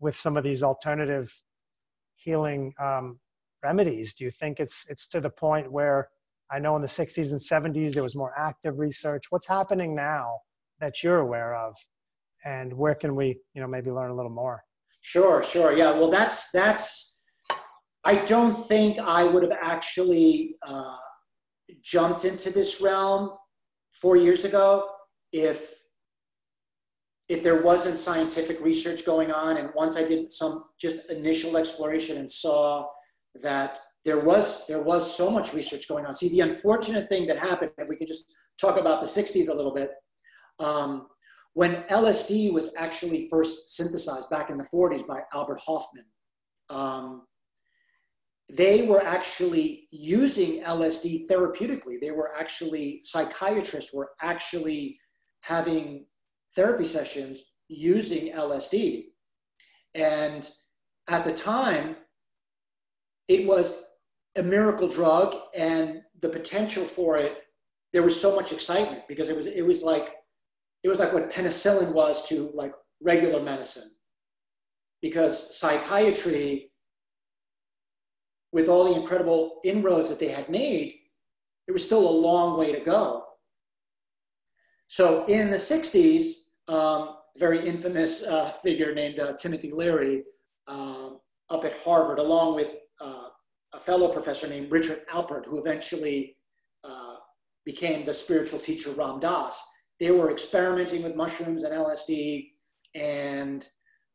[0.00, 1.32] with some of these alternative
[2.14, 3.18] healing um,
[3.62, 4.14] remedies?
[4.14, 6.08] Do you think it's it's to the point where
[6.50, 7.40] I know in the 60s and
[7.74, 9.24] 70s there was more active research.
[9.30, 10.38] What's happening now
[10.78, 11.74] that you're aware of?
[12.46, 14.62] and where can we you know maybe learn a little more
[15.00, 17.18] sure sure yeah well that's that's
[18.04, 20.96] i don't think i would have actually uh,
[21.82, 23.30] jumped into this realm
[23.92, 24.88] four years ago
[25.32, 25.74] if
[27.28, 32.18] if there wasn't scientific research going on and once i did some just initial exploration
[32.18, 32.86] and saw
[33.42, 36.14] that there was there was so much research going on.
[36.14, 39.52] See the unfortunate thing that happened if we could just talk about the 60s a
[39.52, 39.90] little bit
[40.60, 41.08] um,
[41.54, 46.04] when LSD was actually first synthesized back in the 40s by Albert Hofmann
[46.70, 47.22] um,
[48.48, 52.00] they were actually using LSD therapeutically.
[52.00, 54.98] They were actually, psychiatrists were actually
[55.40, 56.06] having
[56.54, 59.06] therapy sessions using LSD.
[59.94, 60.48] And
[61.08, 61.96] at the time,
[63.28, 63.82] it was
[64.36, 67.38] a miracle drug and the potential for it,
[67.92, 70.16] there was so much excitement because it was, it was like
[70.86, 73.90] it was like what penicillin was to like regular medicine.
[75.02, 76.70] Because psychiatry,
[78.52, 80.94] with all the incredible inroads that they had made,
[81.66, 83.24] there was still a long way to go.
[84.88, 86.26] So in the 60s,
[86.68, 90.22] um, very infamous uh, figure named uh, Timothy Leary
[90.68, 91.18] um,
[91.50, 93.28] up at Harvard, along with uh,
[93.74, 96.36] a fellow professor named Richard Alpert, who eventually
[96.84, 97.16] uh,
[97.64, 99.60] became the spiritual teacher Ram Dass
[99.98, 102.50] they were experimenting with mushrooms and LSD,
[102.94, 103.66] and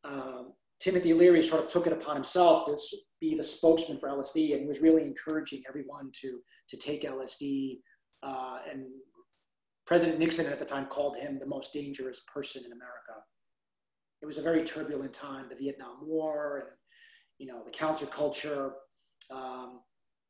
[0.03, 2.77] um, Timothy Leary sort of took it upon himself to
[3.21, 7.79] be the spokesman for LSD, and was really encouraging everyone to to take LSD.
[8.23, 8.85] Uh, and
[9.85, 13.13] President Nixon at the time called him the most dangerous person in America.
[14.21, 16.69] It was a very turbulent time, the Vietnam War, and
[17.37, 18.71] you know the counterculture,
[19.31, 19.79] um,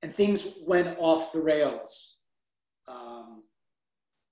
[0.04, 2.18] and things went off the rails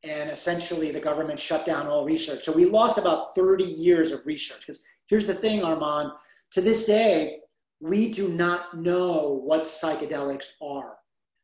[0.03, 2.43] and essentially the government shut down all research.
[2.43, 4.61] So we lost about 30 years of research.
[4.61, 6.11] Because here's the thing, Armand,
[6.51, 7.39] to this day,
[7.79, 10.97] we do not know what psychedelics are.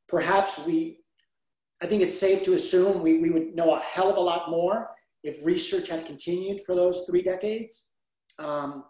[0.07, 0.99] Perhaps we,
[1.81, 4.49] I think it's safe to assume we, we would know a hell of a lot
[4.49, 4.89] more
[5.23, 7.87] if research had continued for those three decades.
[8.37, 8.83] Um,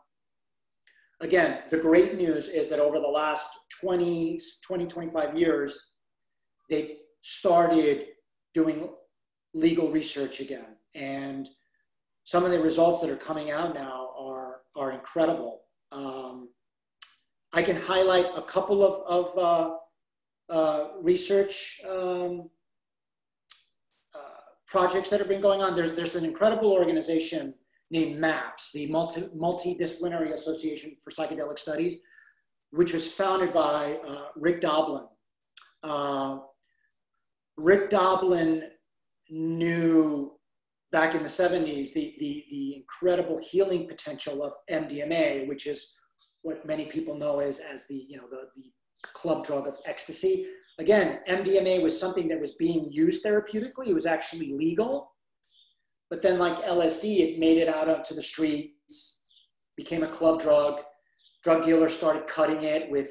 [1.22, 3.48] again, the great news is that over the last
[3.82, 5.92] 20, 20, 25 years,
[6.70, 8.08] they've started
[8.54, 8.90] doing
[9.54, 10.78] legal research again.
[10.96, 11.48] And
[12.24, 15.62] some of the results that are coming out now are, are incredible.
[15.92, 16.50] Um,
[17.56, 22.50] I can highlight a couple of, of uh, uh, research um,
[24.14, 24.20] uh,
[24.68, 25.74] projects that have been going on.
[25.74, 27.56] There's, there's an incredible organization
[27.92, 31.96] named MAPS, the Multi, Multidisciplinary Association for Psychedelic Studies,
[32.72, 35.06] which was founded by uh, Rick Doblin.
[35.82, 36.40] Uh,
[37.56, 38.64] Rick Doblin
[39.30, 40.34] knew
[40.92, 45.94] back in the 70s the, the, the incredible healing potential of MDMA, which is
[46.46, 48.72] what many people know as, as the, you know, the, the
[49.14, 50.46] club drug of ecstasy.
[50.78, 53.88] Again, MDMA was something that was being used therapeutically.
[53.88, 55.12] It was actually legal.
[56.12, 59.22] But then, like LSD, it made it out onto the streets,
[59.76, 60.82] became a club drug.
[61.44, 63.10] Drug dealers started cutting it with,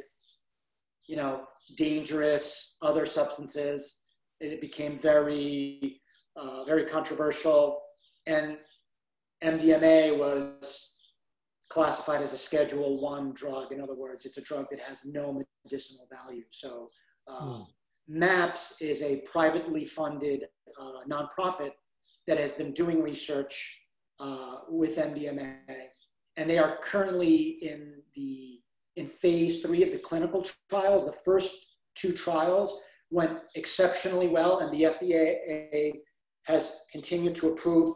[1.08, 3.96] you know, dangerous other substances.
[4.42, 6.00] And it became very,
[6.36, 7.80] uh, very controversial.
[8.26, 8.58] And
[9.42, 10.93] MDMA was
[11.74, 13.72] classified as a Schedule One drug.
[13.72, 16.44] In other words, it's a drug that has no medicinal value.
[16.50, 16.88] So,
[17.26, 17.66] uh, mm.
[18.06, 20.44] MAPS is a privately funded
[20.80, 21.72] uh, nonprofit
[22.28, 23.86] that has been doing research
[24.20, 25.56] uh, with MDMA,
[26.36, 28.60] and they are currently in the
[28.94, 31.04] in phase three of the clinical trials.
[31.04, 31.52] The first
[31.96, 35.92] two trials went exceptionally well, and the FDA
[36.44, 37.88] has continued to approve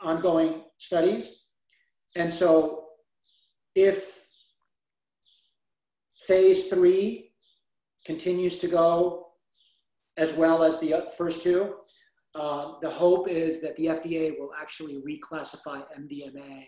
[0.00, 1.47] ongoing studies.
[2.18, 2.86] And so,
[3.76, 4.26] if
[6.26, 7.30] phase three
[8.04, 9.28] continues to go
[10.16, 11.76] as well as the first two,
[12.34, 16.64] um, the hope is that the FDA will actually reclassify MDMA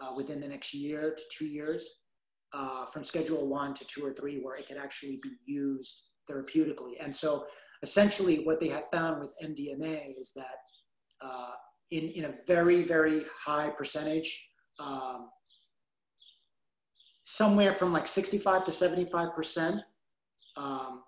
[0.00, 1.88] uh, within the next year to two years
[2.52, 6.94] uh, from Schedule One to two or three, where it could actually be used therapeutically.
[7.00, 7.46] And so,
[7.84, 10.58] essentially, what they have found with MDMA is that
[11.24, 11.52] uh,
[11.92, 15.30] in, in a very, very high percentage, um,
[17.24, 19.80] somewhere from like 65 to 75 percent
[20.56, 21.02] um,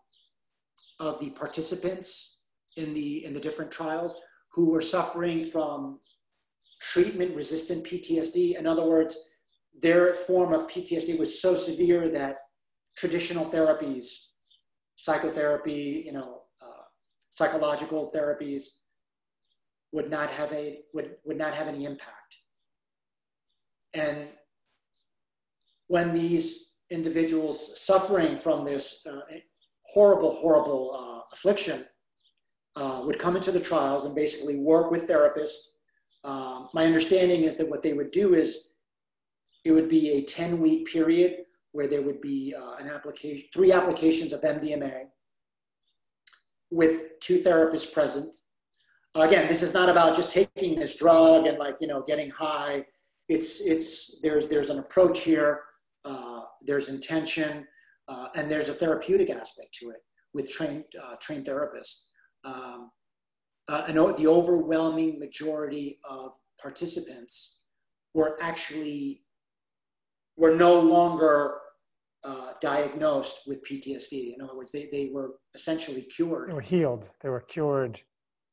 [0.98, 2.38] of the participants
[2.76, 4.14] in the in the different trials
[4.52, 5.98] who were suffering from
[6.80, 8.58] treatment resistant PTSD.
[8.58, 9.28] In other words,
[9.80, 12.36] their form of PTSD was so severe that
[12.96, 14.06] traditional therapies,
[14.96, 16.84] psychotherapy, you know, uh,
[17.30, 18.62] psychological therapies
[19.92, 22.25] would not have a would, would not have any impact.
[23.96, 24.28] And
[25.88, 29.20] when these individuals suffering from this uh,
[29.86, 31.84] horrible, horrible uh, affliction
[32.76, 35.70] uh, would come into the trials and basically work with therapists.
[36.24, 38.68] Um, my understanding is that what they would do is
[39.64, 43.72] it would be a 10 week period where there would be uh, an application, three
[43.72, 45.04] applications of MDMA
[46.70, 48.36] with two therapists present.
[49.14, 52.84] Again, this is not about just taking this drug and like, you know, getting high.
[53.28, 55.60] It's, it's, there's, there's an approach here.
[56.04, 57.66] Uh, there's intention
[58.08, 59.96] uh, and there's a therapeutic aspect to it
[60.32, 62.04] with trained, uh, trained therapists
[62.46, 62.90] um,
[63.68, 67.58] uh, an, the overwhelming majority of participants
[68.14, 69.22] were actually
[70.36, 71.58] were no longer
[72.24, 74.34] uh, diagnosed with PTSD.
[74.34, 76.48] In other words, they, they were essentially cured.
[76.48, 77.10] They were healed.
[77.22, 78.00] They were cured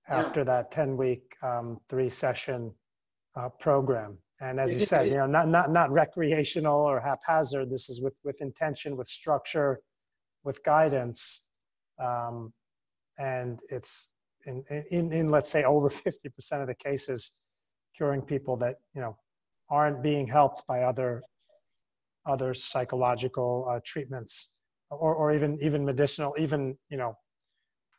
[0.07, 0.45] after yeah.
[0.45, 2.73] that 10 week, um, three session
[3.35, 4.17] uh, program.
[4.41, 7.69] And as you said, you know, not, not, not recreational or haphazard.
[7.69, 9.79] This is with, with intention, with structure,
[10.43, 11.41] with guidance.
[11.99, 12.51] Um,
[13.17, 14.09] and it's
[14.45, 17.31] in, in, in let's say over 50% of the cases
[17.95, 19.15] curing people that you know
[19.69, 21.21] aren't being helped by other
[22.25, 24.51] other psychological uh, treatments
[24.89, 27.15] or, or even even medicinal even you know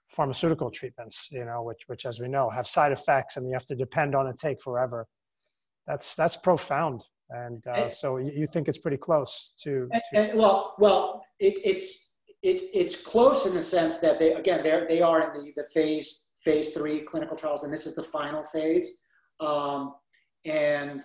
[0.09, 3.67] pharmaceutical treatments you know which which as we know have side effects and you have
[3.67, 5.07] to depend on and take forever
[5.87, 7.03] that's that's profound.
[7.31, 11.23] And uh, so you, you think it's pretty close to, to and, and, well well
[11.41, 12.11] it, it's
[12.43, 15.65] it, it's close in the sense that they again they they are in the, the
[15.73, 19.01] phase phase three clinical trials and this is the final phase.
[19.41, 19.95] Um,
[20.45, 21.03] and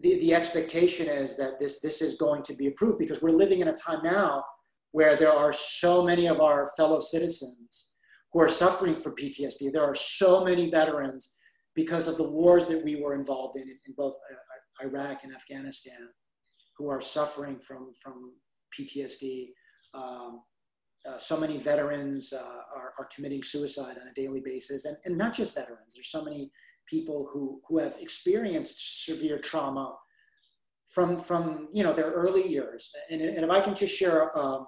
[0.00, 3.60] the, the expectation is that this this is going to be approved because we're living
[3.60, 4.44] in a time now
[4.92, 7.90] where there are so many of our fellow citizens
[8.32, 9.72] who are suffering from PTSD.
[9.72, 11.30] There are so many veterans
[11.74, 16.08] because of the wars that we were involved in in both uh, Iraq and Afghanistan
[16.76, 18.32] who are suffering from, from
[18.78, 19.48] PTSD.
[19.92, 20.40] Um,
[21.08, 22.38] uh, so many veterans uh,
[22.76, 25.94] are, are committing suicide on a daily basis, and, and not just veterans.
[25.94, 26.50] There's so many
[26.88, 29.94] people who, who have experienced severe trauma
[30.88, 32.90] from, from you know, their early years.
[33.10, 34.66] And, and if I can just share um,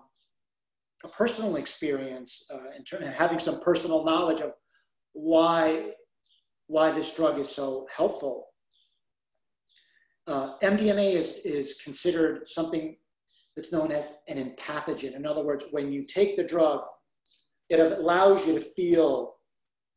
[1.04, 4.52] a personal experience uh, in terms of having some personal knowledge of
[5.14, 5.90] why,
[6.72, 8.46] why this drug is so helpful.
[10.26, 12.96] Uh, MDMA is, is considered something
[13.54, 15.14] that's known as an empathogen.
[15.14, 16.80] In other words, when you take the drug,
[17.68, 19.34] it allows you to feel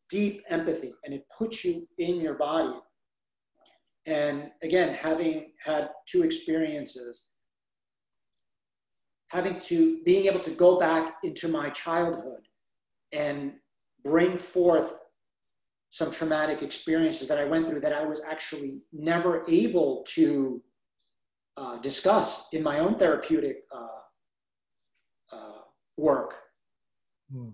[0.09, 2.77] deep empathy and it puts you in your body.
[4.05, 7.23] And again, having had two experiences,
[9.29, 12.41] having to being able to go back into my childhood
[13.13, 13.53] and
[14.03, 14.93] bring forth
[15.95, 20.61] some traumatic experiences that I went through that I was actually never able to
[21.55, 24.01] uh, discuss in my own therapeutic uh,
[25.31, 25.61] uh,
[25.95, 26.33] work.
[27.31, 27.51] Hmm.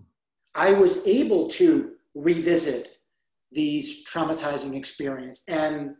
[0.56, 2.96] I was able to revisit
[3.52, 5.92] these traumatizing experiences and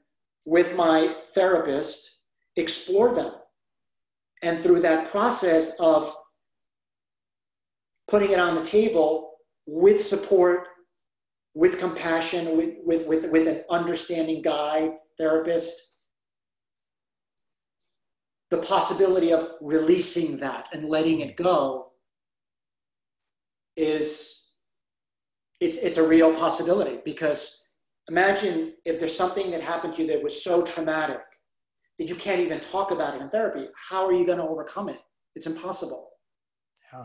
[0.44, 2.22] with my therapist
[2.56, 3.34] explore them
[4.42, 6.12] and through that process of
[8.08, 9.34] putting it on the table
[9.64, 10.66] with support,
[11.54, 15.80] with compassion, with, with, with, with an understanding guide, therapist,
[18.50, 21.92] the possibility of releasing that and letting it go
[23.76, 24.42] is
[25.60, 27.68] it's, it's a real possibility because
[28.08, 31.20] imagine if there's something that happened to you that was so traumatic
[31.98, 33.68] that you can't even talk about it in therapy.
[33.88, 35.00] How are you going to overcome it?
[35.34, 36.10] It's impossible.
[36.92, 37.04] Yeah.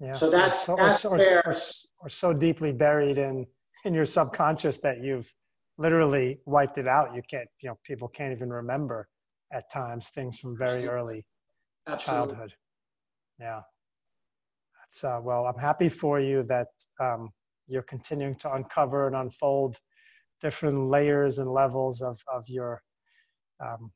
[0.00, 0.14] Yeah.
[0.14, 1.54] So that's, or, that's or, where, or,
[2.00, 3.46] or so deeply buried in
[3.84, 5.32] in your subconscious that you've
[5.78, 7.14] literally wiped it out.
[7.14, 9.08] You can't, you know, people can't even remember
[9.52, 11.24] at times things from very early
[11.86, 12.28] Absolutely.
[12.28, 12.54] childhood.
[13.38, 13.60] Yeah.
[14.80, 15.46] That's uh, well.
[15.46, 17.30] I'm happy for you that um,
[17.66, 19.78] you're continuing to uncover and unfold
[20.40, 22.82] different layers and levels of of your
[23.64, 23.92] um,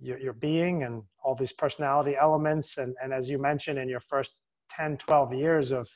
[0.00, 2.78] your, your being and all these personality elements.
[2.78, 4.36] And, and as you mentioned, in your first
[4.70, 5.88] 10, 12 years of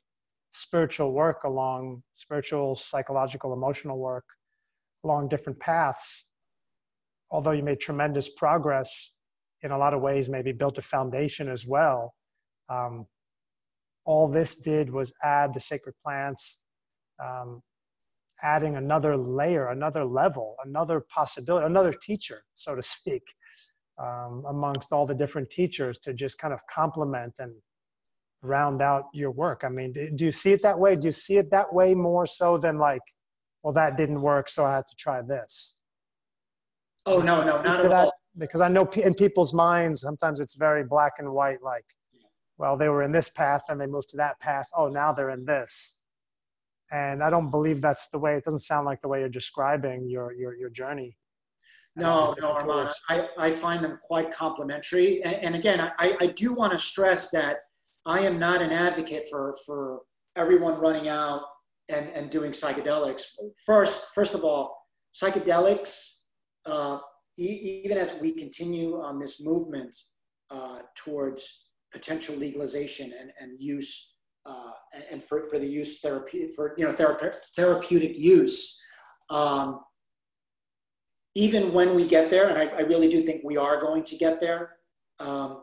[0.52, 4.24] spiritual work along spiritual, psychological, emotional work
[5.04, 6.26] along different paths,
[7.30, 9.12] although you made tremendous progress
[9.62, 12.14] in a lot of ways, maybe built a foundation as well.
[12.68, 13.06] Um,
[14.04, 16.58] all this did was add the sacred plants,
[17.22, 17.62] um,
[18.42, 23.22] adding another layer, another level, another possibility, another teacher, so to speak,
[23.98, 27.54] um, amongst all the different teachers to just kind of complement and
[28.42, 29.62] round out your work.
[29.64, 30.96] I mean, do you see it that way?
[30.96, 33.02] Do you see it that way more so than like,
[33.62, 35.74] well, that didn't work, so I had to try this?
[37.06, 38.12] Oh, no, no, not at that, all.
[38.38, 41.84] Because I know in people's minds, sometimes it's very black and white, like,
[42.58, 44.66] well, they were in this path and they moved to that path.
[44.76, 45.94] Oh, now they're in this
[46.92, 48.36] and I don't believe that's the way.
[48.36, 51.16] It doesn't sound like the way you're describing your your your journey.
[51.96, 52.90] No, no, Armand.
[53.10, 55.22] I, I find them quite complementary.
[55.24, 57.58] And, and again, I, I do want to stress that
[58.04, 60.00] I am not an advocate for for
[60.36, 61.42] everyone running out
[61.88, 63.22] and, and doing psychedelics.
[63.66, 64.76] First, first of all,
[65.14, 66.20] psychedelics,
[66.66, 66.98] uh,
[67.38, 69.94] e- even as we continue on this movement
[70.50, 74.14] uh, towards potential legalization and, and use
[74.46, 74.72] uh,
[75.10, 78.80] and for, for the use therapy for you know therape- therapeutic use.
[79.30, 79.80] Um,
[81.34, 84.16] even when we get there, and I, I, really do think we are going to
[84.16, 84.72] get there,
[85.18, 85.62] um,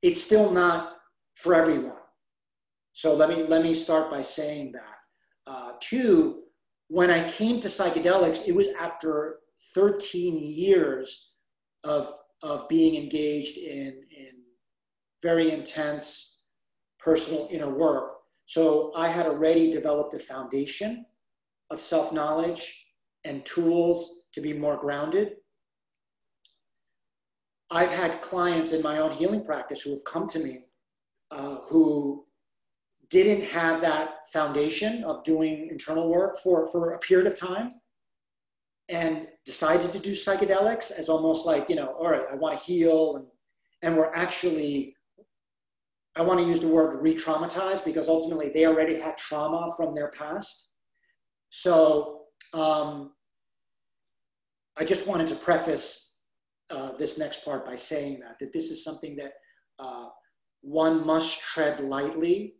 [0.00, 0.95] it's still not
[1.36, 1.92] for everyone.
[2.92, 4.96] So let me let me start by saying that.
[5.46, 6.42] Uh, two,
[6.88, 9.38] when I came to psychedelics, it was after
[9.74, 11.32] 13 years
[11.84, 12.12] of
[12.42, 14.32] of being engaged in in
[15.22, 16.38] very intense
[16.98, 18.14] personal inner work.
[18.46, 21.04] So I had already developed a foundation
[21.70, 22.86] of self knowledge
[23.24, 25.32] and tools to be more grounded.
[27.70, 30.65] I've had clients in my own healing practice who have come to me
[31.36, 32.24] uh, who
[33.10, 37.72] didn't have that foundation of doing internal work for, for a period of time
[38.88, 42.64] and decided to do psychedelics as almost like, you know, all right, I want to
[42.64, 43.16] heal.
[43.16, 43.26] And,
[43.82, 44.96] and we're actually
[46.16, 49.94] I want to use the word re traumatize because ultimately they already had trauma from
[49.94, 50.70] their past.
[51.50, 52.22] So
[52.54, 53.12] um,
[54.78, 56.16] I just wanted to preface
[56.70, 59.32] uh, this next part by saying that, that this is something that
[59.78, 60.06] uh,
[60.66, 62.56] one must tread lightly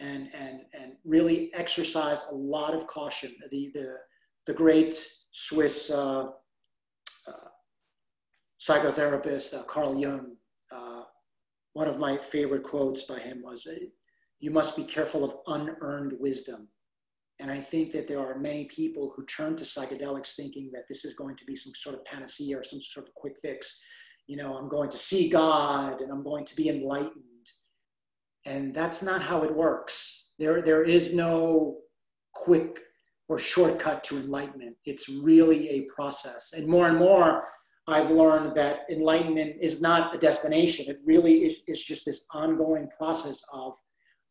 [0.00, 3.34] and, and, and really exercise a lot of caution.
[3.50, 3.94] The, the,
[4.46, 4.94] the great
[5.30, 6.26] Swiss uh,
[7.26, 7.48] uh,
[8.60, 10.36] psychotherapist, uh, Carl Jung,
[10.70, 11.04] uh,
[11.72, 13.66] one of my favorite quotes by him was,
[14.40, 16.68] You must be careful of unearned wisdom.
[17.40, 21.06] And I think that there are many people who turn to psychedelics thinking that this
[21.06, 23.80] is going to be some sort of panacea or some sort of quick fix.
[24.26, 27.24] You know, I'm going to see God and I'm going to be enlightened.
[28.48, 30.30] And that's not how it works.
[30.38, 31.78] There, there is no
[32.32, 32.80] quick
[33.28, 34.74] or shortcut to enlightenment.
[34.86, 36.54] It's really a process.
[36.56, 37.44] And more and more,
[37.86, 40.86] I've learned that enlightenment is not a destination.
[40.88, 43.74] It really is, is just this ongoing process of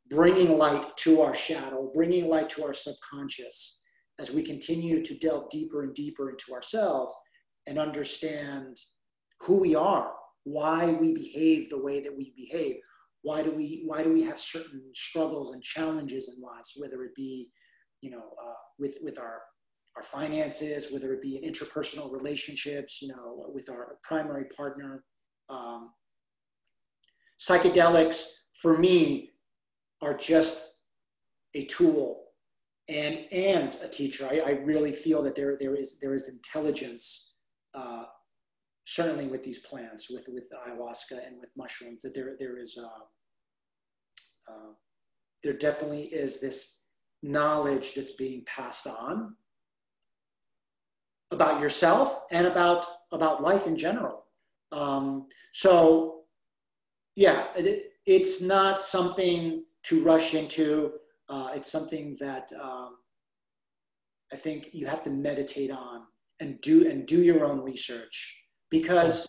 [0.10, 3.80] bringing light to our shadow, bringing light to our subconscious
[4.18, 7.14] as we continue to delve deeper and deeper into ourselves
[7.68, 8.78] and understand
[9.42, 10.12] who we are,
[10.44, 12.78] why we behave the way that we behave.
[13.28, 17.14] Why do we, why do we have certain struggles and challenges in lives, whether it
[17.14, 17.50] be,
[18.04, 19.42] you know, uh, with, with our,
[19.98, 25.04] our finances, whether it be in interpersonal relationships, you know, with our primary partner.
[25.50, 25.92] Um,
[27.38, 28.20] psychedelics,
[28.62, 29.32] for me,
[30.02, 30.56] are just
[31.54, 32.08] a tool
[32.88, 34.24] and and a teacher.
[34.32, 37.34] I, I really feel that there there is there is intelligence,
[37.74, 38.06] uh,
[38.86, 42.00] certainly with these plants, with with ayahuasca and with mushrooms.
[42.04, 43.04] That there there is uh,
[44.48, 44.74] uh,
[45.44, 46.78] there definitely is this
[47.24, 49.36] knowledge that's being passed on
[51.32, 54.26] about yourself and about about life in general.
[54.72, 56.22] Um, so,
[57.16, 60.94] yeah, it, it's not something to rush into.
[61.30, 62.96] Uh, it's something that um,
[64.32, 66.04] I think you have to meditate on
[66.40, 69.28] and do and do your own research because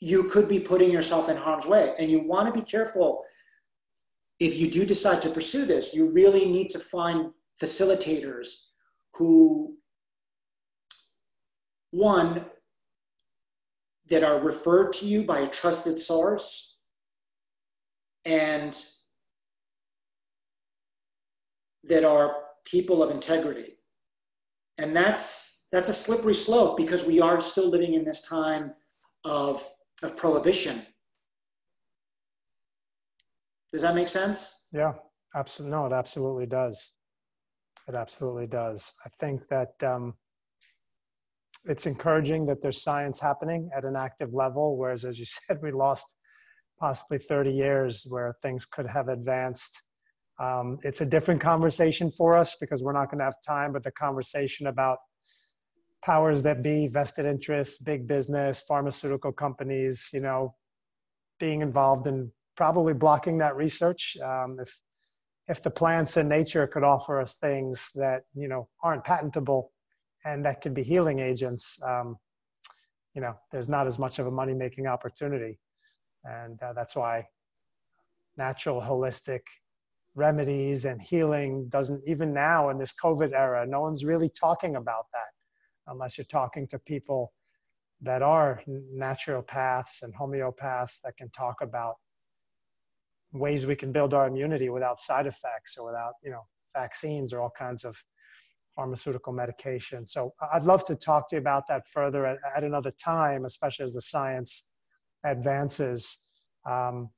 [0.00, 3.22] you could be putting yourself in harm's way and you want to be careful
[4.42, 7.30] if you do decide to pursue this you really need to find
[7.60, 8.48] facilitators
[9.14, 9.76] who
[11.92, 12.44] one
[14.08, 16.76] that are referred to you by a trusted source
[18.24, 18.78] and
[21.84, 23.78] that are people of integrity.
[24.78, 28.72] And that's, that's a slippery slope because we are still living in this time
[29.24, 29.66] of,
[30.02, 30.82] of prohibition.
[33.72, 34.66] Does that make sense?
[34.72, 34.92] Yeah,
[35.34, 35.76] absolutely.
[35.76, 36.92] No, it absolutely does.
[37.88, 38.92] It absolutely does.
[39.04, 40.14] I think that um,
[41.64, 45.72] it's encouraging that there's science happening at an active level, whereas, as you said, we
[45.72, 46.06] lost
[46.78, 49.82] possibly 30 years where things could have advanced
[50.38, 53.82] um, it's a different conversation for us because we're not going to have time, but
[53.82, 54.98] the conversation about
[56.04, 60.54] powers that be, vested interests, big business, pharmaceutical companies, you know,
[61.38, 64.16] being involved in probably blocking that research.
[64.22, 64.80] Um, if
[65.48, 69.72] if the plants and nature could offer us things that you know aren't patentable
[70.24, 72.16] and that could be healing agents, um,
[73.14, 75.58] you know, there's not as much of a money making opportunity,
[76.24, 77.26] and uh, that's why
[78.36, 79.40] natural, holistic,
[80.14, 85.06] remedies and healing doesn't even now in this covid era no one's really talking about
[85.12, 85.30] that
[85.86, 87.32] unless you're talking to people
[88.02, 88.62] that are
[88.94, 91.96] naturopaths and homeopaths that can talk about
[93.32, 96.42] ways we can build our immunity without side effects or without you know
[96.74, 97.96] vaccines or all kinds of
[98.74, 102.92] pharmaceutical medication so i'd love to talk to you about that further at, at another
[103.02, 104.64] time especially as the science
[105.24, 106.20] advances
[106.68, 107.10] um,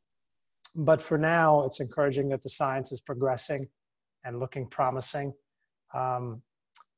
[0.75, 3.69] but for now, it's encouraging that the science is progressing
[4.25, 5.33] and looking promising.
[5.93, 6.43] Um,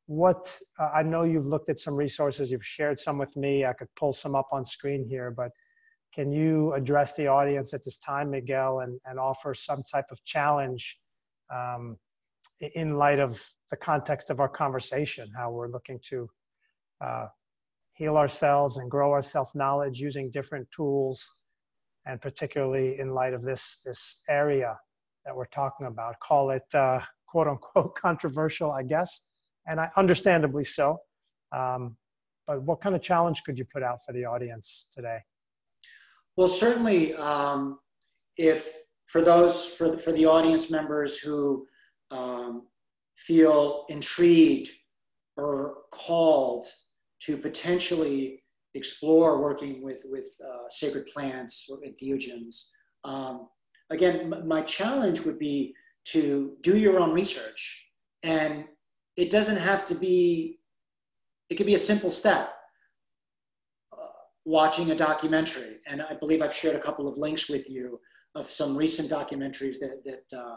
[0.06, 3.64] what uh, I know you've looked at some resources, you've shared some with me.
[3.64, 5.50] I could pull some up on screen here, but
[6.16, 10.24] can you address the audience at this time, Miguel, and, and offer some type of
[10.24, 10.98] challenge
[11.54, 11.98] um,
[12.74, 13.38] in light of
[13.70, 16.26] the context of our conversation, how we're looking to
[17.04, 17.26] uh,
[17.92, 21.38] heal ourselves and grow our self knowledge using different tools
[22.06, 24.74] and particularly in light of this this area
[25.26, 26.14] that we're talking about.
[26.20, 29.20] Call it uh, quote unquote controversial, I guess,
[29.66, 30.96] and I understandably so.
[31.52, 31.94] Um,
[32.46, 35.18] but what kind of challenge could you put out for the audience today?
[36.36, 37.78] Well, certainly, um,
[38.36, 38.74] if
[39.06, 41.66] for those for for the audience members who
[42.10, 42.66] um,
[43.16, 44.70] feel intrigued
[45.36, 46.66] or called
[47.22, 48.42] to potentially
[48.74, 52.66] explore working with, with uh, sacred plants or entheogens.
[53.04, 53.48] Um,
[53.90, 55.74] again, m- my challenge would be
[56.08, 57.90] to do your own research.
[58.22, 58.66] And
[59.16, 60.60] it doesn't have to be,
[61.48, 62.52] it could be a simple step.
[64.46, 68.00] Watching a documentary, and I believe I've shared a couple of links with you
[68.34, 70.56] of some recent documentaries that, that uh,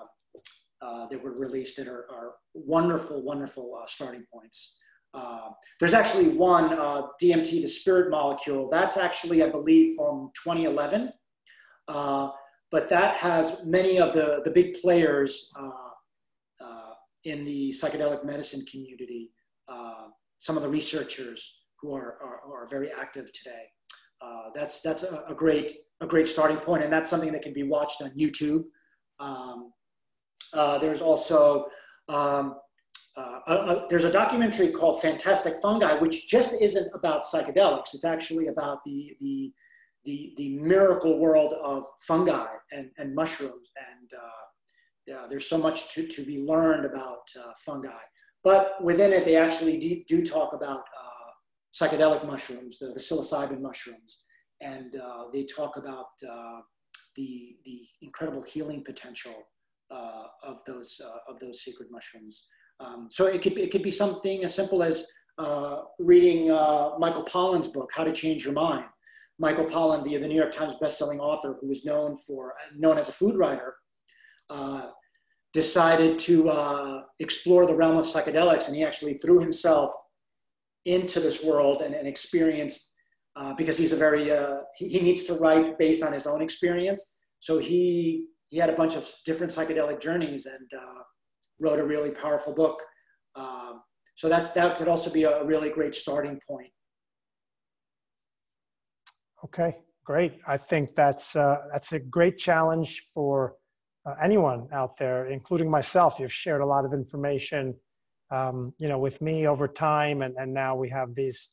[0.81, 4.77] uh, that were released that are, are wonderful, wonderful uh, starting points.
[5.13, 8.69] Uh, there's actually one, uh, DMT, the spirit molecule.
[8.69, 11.11] That's actually, I believe, from 2011.
[11.89, 12.29] Uh,
[12.71, 15.51] but that has many of the, the big players
[17.25, 19.31] in the psychedelic medicine community,
[20.39, 23.65] some of the researchers who are, are, are very active today.
[24.53, 27.63] That's that's a, a, great a great starting point, and that's something that can be
[27.63, 28.63] watched on YouTube.
[29.19, 29.71] Um,
[30.53, 31.65] uh, there's also
[32.07, 32.55] um,
[33.15, 37.93] uh, a, a, there's a documentary called Fantastic Fungi, which just isn't about psychedelics.
[37.93, 39.51] It's actually about the the
[40.05, 43.69] the, the miracle world of fungi and, and mushrooms.
[43.77, 44.43] And uh,
[45.05, 47.89] yeah, there's so much to, to be learned about uh, fungi.
[48.43, 51.08] But within it, they actually do, do talk about uh,
[51.73, 54.19] psychedelic mushrooms, the, the, psilocybin mushrooms,
[54.61, 56.07] and uh, they talk about
[57.15, 59.47] the the incredible healing potential
[59.91, 62.47] uh, of those uh, of those secret mushrooms.
[62.79, 65.05] Um, so it could be, it could be something as simple as
[65.37, 68.85] uh, reading uh, Michael Pollan's book, How to Change Your Mind.
[69.37, 73.09] Michael Pollan, the, the New York Times bestselling author, who was known for known as
[73.09, 73.75] a food writer,
[74.49, 74.89] uh,
[75.53, 79.91] decided to uh, explore the realm of psychedelics, and he actually threw himself
[80.85, 82.93] into this world and, and experienced
[83.55, 84.25] because he's a very
[84.75, 87.15] he, he needs to write based on his own experience.
[87.39, 91.01] So he he had a bunch of different psychedelic journeys and uh,
[91.59, 92.81] wrote a really powerful book.
[93.35, 93.81] Um,
[94.15, 96.71] so that's that could also be a really great starting point.
[99.45, 100.39] Okay, great.
[100.47, 103.55] I think that's uh, that's a great challenge for
[104.05, 106.15] uh, anyone out there, including myself.
[106.19, 107.75] You've shared a lot of information,
[108.31, 111.51] um, you know, with me over time, and and now we have these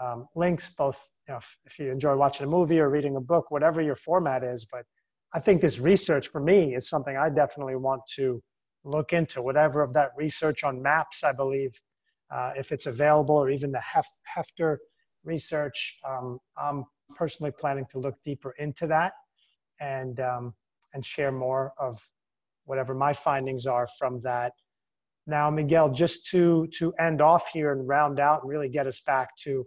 [0.00, 0.70] um, links.
[0.70, 3.80] Both, you know, if, if you enjoy watching a movie or reading a book, whatever
[3.80, 4.84] your format is, but
[5.34, 8.42] I think this research for me is something I definitely want to
[8.84, 9.42] look into.
[9.42, 11.72] Whatever of that research on maps, I believe,
[12.30, 14.76] uh, if it's available, or even the Hef- Heffter
[15.24, 16.84] research, um, I'm
[17.16, 19.12] personally planning to look deeper into that
[19.80, 20.54] and um,
[20.94, 21.98] and share more of
[22.64, 24.52] whatever my findings are from that.
[25.26, 29.00] Now, Miguel, just to to end off here and round out and really get us
[29.00, 29.66] back to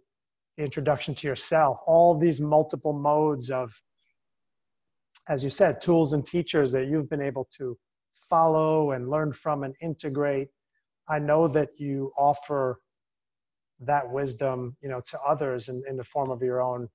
[0.57, 3.71] the introduction to yourself, all these multiple modes of
[5.27, 7.77] as you said, tools and teachers that you've been able to
[8.29, 10.49] follow and learn from and integrate.
[11.09, 12.79] I know that you offer
[13.79, 16.87] that wisdom, you know, to others in, in the form of your own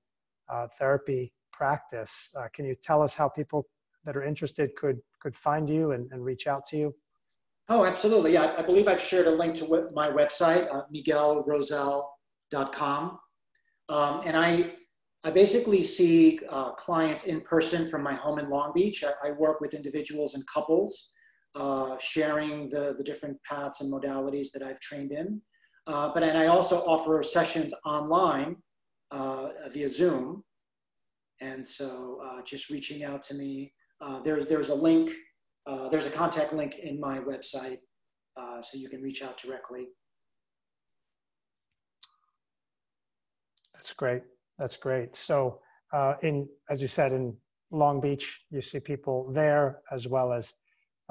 [0.49, 2.31] uh, therapy practice.
[2.37, 3.65] Uh, can you tell us how people
[4.05, 6.93] that are interested could could find you and, and reach out to you?
[7.69, 8.33] Oh, absolutely.
[8.33, 13.19] Yeah, I believe I've shared a link to my website, uh, miguelrosell.com.
[13.89, 14.73] Um, and I
[15.23, 19.03] I basically see uh, clients in person from my home in Long Beach.
[19.03, 21.11] I, I work with individuals and couples,
[21.53, 25.39] uh, sharing the, the different paths and modalities that I've trained in.
[25.85, 28.55] Uh, but and I also offer sessions online
[29.11, 30.43] uh, via Zoom.
[31.39, 33.73] And so uh, just reaching out to me.
[33.99, 35.11] Uh, there's, there's a link,
[35.89, 37.79] there's a contact link in my website
[38.61, 39.87] so you can reach out directly.
[43.81, 44.21] That's great.
[44.59, 45.15] That's great.
[45.15, 45.59] So,
[45.91, 47.35] uh, in as you said, in
[47.71, 50.53] Long Beach, you see people there as well as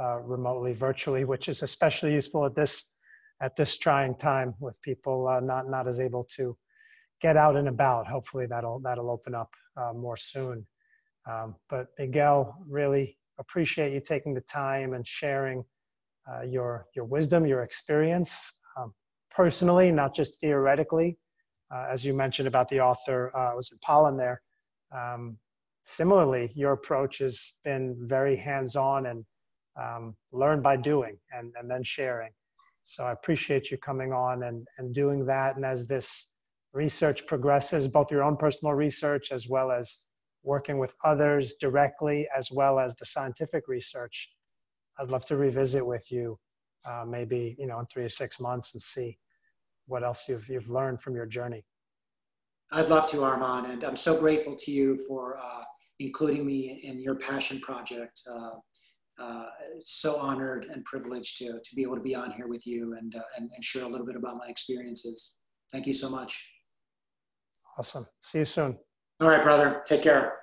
[0.01, 2.93] uh, remotely, virtually, which is especially useful at this
[3.43, 6.57] at this trying time with people uh, not not as able to
[7.21, 8.07] get out and about.
[8.07, 10.65] Hopefully, that'll that'll open up uh, more soon.
[11.29, 15.65] Um, but Miguel, really appreciate you taking the time and sharing
[16.31, 18.93] uh, your your wisdom, your experience, um,
[19.31, 21.19] personally, not just theoretically
[21.71, 24.43] uh, as you mentioned about the author, uh, was it Pollan there?
[24.93, 25.37] Um,
[25.85, 29.25] similarly, your approach has been very hands-on and
[29.81, 32.31] um, learn by doing and, and then sharing.
[32.85, 35.57] So I appreciate you coming on and, and doing that.
[35.57, 36.27] And as this
[36.73, 39.99] research progresses, both your own personal research as well as
[40.43, 44.33] working with others directly, as well as the scientific research,
[44.99, 46.39] I'd love to revisit with you
[46.85, 49.19] uh, maybe you know in three or six months and see
[49.87, 51.65] what else you've, you've learned from your journey.
[52.73, 55.65] I'd love to, Arman, and I'm so grateful to you for uh,
[55.99, 58.21] including me in your passion project.
[58.31, 58.51] Uh,
[59.21, 59.47] uh,
[59.83, 63.15] so honored and privileged to, to be able to be on here with you and,
[63.17, 65.35] uh, and, and share a little bit about my experiences.
[65.73, 66.51] Thank you so much.
[67.77, 68.07] Awesome.
[68.21, 68.79] See you soon.
[69.21, 69.83] All right, brother.
[69.85, 70.40] Take care.